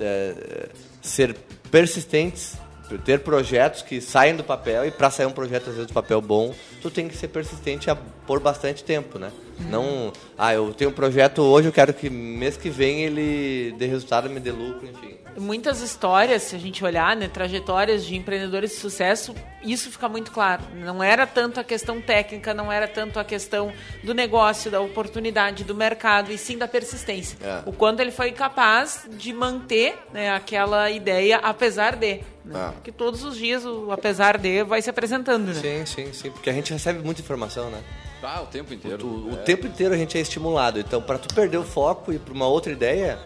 [0.00, 0.70] é,
[1.02, 1.36] ser
[1.70, 2.56] persistentes,
[2.98, 6.20] ter projetos que saem do papel e para sair um projeto às vezes do papel
[6.20, 7.88] bom, tu tem que ser persistente
[8.26, 9.30] por bastante tempo, né?
[9.68, 13.86] Não, ah, eu tenho um projeto hoje, eu quero que mês que vem ele dê
[13.86, 15.16] resultado, me dê lucro, enfim.
[15.38, 20.32] Muitas histórias, se a gente olhar, né, trajetórias de empreendedores de sucesso, isso fica muito
[20.32, 20.62] claro.
[20.74, 25.62] Não era tanto a questão técnica, não era tanto a questão do negócio, da oportunidade,
[25.62, 27.38] do mercado, e sim da persistência.
[27.40, 27.62] É.
[27.64, 32.20] O quanto ele foi capaz de manter né, aquela ideia, apesar de.
[32.44, 32.68] Né?
[32.68, 32.72] É.
[32.72, 35.54] Porque todos os dias o apesar de vai se apresentando, né?
[35.54, 36.30] Sim, sim, sim.
[36.30, 37.82] Porque a gente recebe muita informação, né?
[38.22, 39.06] Ah, o tempo inteiro.
[39.06, 40.78] O, o tempo inteiro a gente é estimulado.
[40.78, 43.18] Então, para tu perder o foco e para uma outra ideia,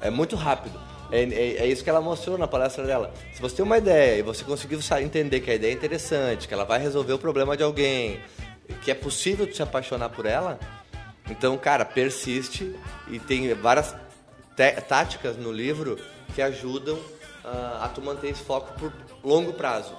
[0.00, 0.78] é muito rápido.
[1.12, 3.12] É, é- é isso que ela mostrou na palestra dela.
[3.34, 6.54] Se você tem uma ideia e você conseguiu entender que a ideia é interessante, que
[6.54, 8.20] ela vai resolver o problema de alguém,
[8.82, 10.58] que é possível tu se apaixonar por ela,
[11.30, 12.74] então, cara, persiste
[13.08, 13.94] e tem várias
[14.88, 15.98] táticas no livro
[16.34, 16.98] que ajudam
[17.44, 18.92] ah, a tu manter esse foco por
[19.22, 19.94] longo prazo.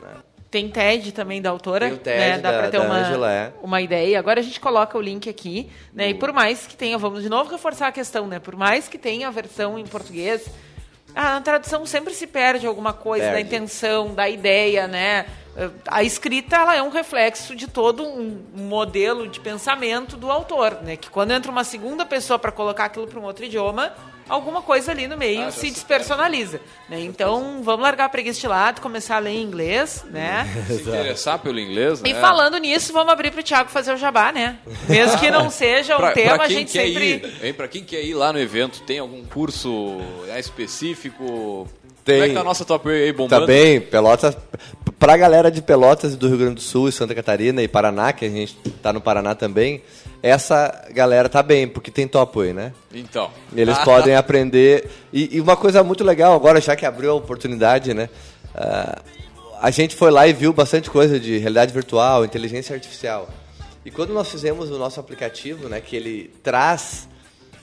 [0.00, 0.14] né?
[0.54, 2.38] Tem TED também da autora, Tem o TED né?
[2.38, 3.52] Dá da- pra ter da uma, Angela, é.
[3.60, 4.16] uma ideia.
[4.20, 6.10] Agora a gente coloca o link aqui, né?
[6.10, 8.38] E por mais que tenha, vamos de novo reforçar a questão, né?
[8.38, 10.46] Por mais que tenha a versão em português,
[11.12, 13.48] a tradução sempre se perde alguma coisa da Perde.
[13.48, 15.26] intenção, da ideia, né?
[15.86, 20.96] A escrita ela é um reflexo de todo um modelo de pensamento do autor, né?
[20.96, 23.92] Que quando entra uma segunda pessoa para colocar aquilo para um outro idioma,
[24.28, 26.98] alguma coisa ali no meio Ah, se despersonaliza, né?
[27.00, 30.44] Então vamos largar a preguiça de lado, começar a ler em inglês, né?
[30.66, 32.10] Se interessar pelo inglês, né?
[32.10, 34.58] E falando nisso, vamos abrir para o Thiago fazer o jabá, né?
[34.88, 37.22] Mesmo que não seja um Pra, tema, pra a gente sempre.
[37.42, 39.98] ir, pra quem quer ir lá no evento, tem algum curso
[40.36, 41.68] específico?
[42.04, 42.16] Tem.
[42.16, 43.40] Como é que tá a nossa top aí bombando?
[43.40, 44.36] Tá bem, Pelotas.
[44.98, 48.12] Pra galera de Pelotas e do Rio Grande do Sul, e Santa Catarina e Paraná,
[48.12, 49.82] que a gente tá no Paraná também,
[50.22, 52.72] essa galera tá bem, porque tem top way, né?
[52.92, 53.30] Então.
[53.54, 54.88] Eles podem aprender.
[55.12, 58.08] E, e uma coisa muito legal agora, já que abriu a oportunidade, né?
[58.54, 59.02] ah,
[59.60, 63.28] a gente foi lá e viu bastante coisa de realidade virtual, inteligência artificial.
[63.84, 67.08] E quando nós fizemos o nosso aplicativo, né, que ele traz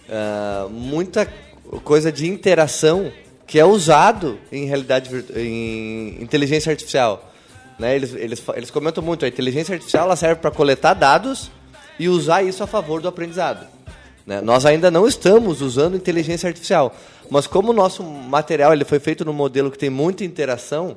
[0.10, 1.28] ah, muita
[1.84, 3.12] coisa de interação
[3.52, 7.34] que é usado em realidade em inteligência artificial.
[7.78, 7.97] Né?
[7.97, 11.52] Eles, eles, eles comentam muito, a inteligência artificial ela serve para coletar dados
[11.99, 13.68] e usar isso a favor do aprendizado.
[14.26, 14.39] Né?
[14.39, 16.95] Nós ainda não estamos usando inteligência artificial,
[17.30, 20.95] mas como o nosso material ele foi feito num modelo que tem muita interação,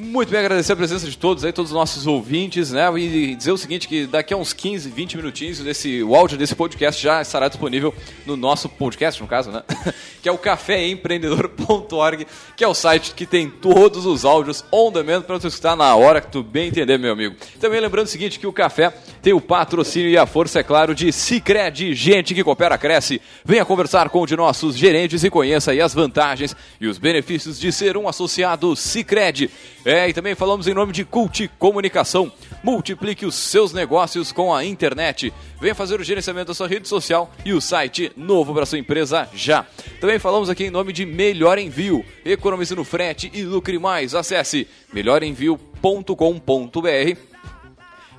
[0.01, 2.89] Muito bem, agradecer a presença de todos aí, todos os nossos ouvintes, né?
[2.97, 6.55] E dizer o seguinte, que daqui a uns 15, 20 minutinhos desse, o áudio desse
[6.55, 7.93] podcast já estará disponível
[8.25, 9.61] no nosso podcast, no caso, né?
[10.23, 12.25] que é o caféempreendedor.org,
[12.55, 15.93] que é o site que tem todos os áudios on demand para você escutar na
[15.93, 17.35] hora que tu bem entender, meu amigo.
[17.59, 20.95] Também lembrando o seguinte, que o café tem o patrocínio e a força, é claro,
[20.95, 23.21] de Cicred, gente que coopera, cresce.
[23.43, 27.59] Venha conversar com um de nossos gerentes e conheça aí as vantagens e os benefícios
[27.59, 29.51] de ser um associado Cicred.
[29.89, 32.31] É, e também falamos em nome de Cult Comunicação.
[32.63, 35.33] Multiplique os seus negócios com a internet.
[35.59, 39.27] Venha fazer o gerenciamento da sua rede social e o site novo para sua empresa
[39.33, 39.65] já.
[39.99, 42.05] Também falamos aqui em nome de Melhor Envio.
[42.23, 44.13] Economize no frete e lucre mais.
[44.13, 47.29] Acesse melhorenvio.com.br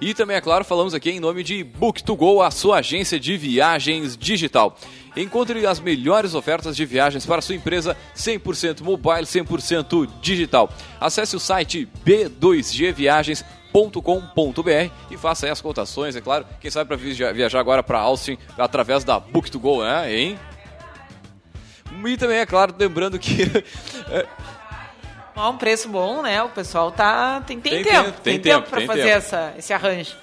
[0.00, 4.16] e também, é claro, falamos aqui em nome de Book2Go, a sua agência de viagens
[4.16, 4.74] digital.
[5.16, 10.70] Encontre as melhores ofertas de viagens para sua empresa 100% mobile, 100% digital.
[11.00, 16.46] Acesse o site b2gviagens.com.br e faça aí as cotações, é claro.
[16.60, 16.96] Quem sabe para
[17.32, 20.14] viajar agora para Austin através da Book2Go, né?
[20.14, 20.38] Hein?
[22.06, 23.42] E também, é claro, lembrando que
[24.10, 24.26] é,
[25.48, 26.42] um preço bom, né?
[26.42, 29.16] O pessoal tá tem, tem, tem tempo, tempo, tem, tem tempo, para fazer tempo.
[29.16, 30.16] Essa, esse arranjo.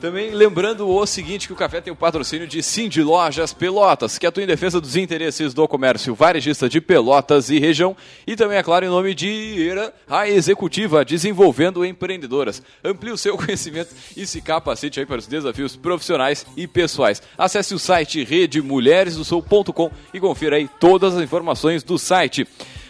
[0.00, 4.28] Também lembrando o seguinte, que o café tem o patrocínio de Cindy Lojas Pelotas, que
[4.28, 7.96] atua em defesa dos interesses do comércio varejista de Pelotas e região.
[8.24, 12.62] E também, é claro, em nome de Era, a executiva desenvolvendo empreendedoras.
[12.84, 17.20] Amplie o seu conhecimento e se capacite aí para os desafios profissionais e pessoais.
[17.36, 22.46] Acesse o site redemulheresdosul.com e confira aí todas as informações do site.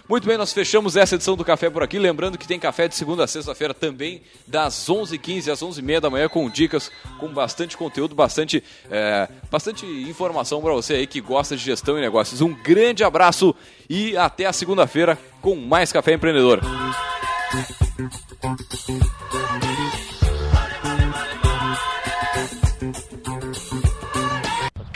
[0.09, 1.99] Muito bem, nós fechamos essa edição do Café por aqui.
[1.99, 6.31] Lembrando que tem café de segunda a sexta-feira também, das 11h15 às 11h30 da manhã,
[6.31, 11.63] com dicas, com bastante conteúdo, bastante, é, bastante informação para você aí que gosta de
[11.63, 12.41] gestão e negócios.
[12.41, 13.55] Um grande abraço
[13.89, 16.63] e até a segunda-feira com mais Café Empreendedor.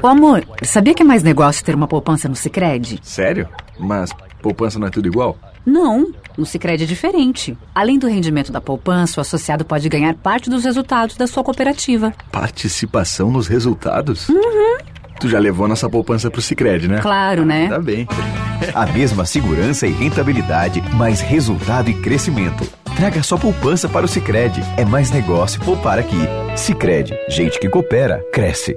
[0.03, 2.99] Ô amor, sabia que é mais negócio ter uma poupança no Sicredi?
[3.03, 3.47] Sério?
[3.79, 4.11] Mas
[4.43, 5.39] poupança não é tudo igual?
[5.65, 7.57] Não, no Sicredi é diferente.
[7.75, 12.13] Além do rendimento da poupança, o associado pode ganhar parte dos resultados da sua cooperativa.
[12.31, 14.29] Participação nos resultados?
[14.29, 14.79] Uhum.
[15.21, 16.99] Tu já levou nossa poupança pro Sicredi, né?
[17.01, 17.69] Claro, né?
[17.69, 18.09] Tá bem.
[18.75, 22.69] A mesma segurança e rentabilidade, mais resultado e crescimento.
[22.97, 24.61] Traga sua poupança para o Sicredi.
[24.77, 26.17] É mais negócio poupar aqui.
[26.57, 28.77] Sicredi, gente que coopera, cresce.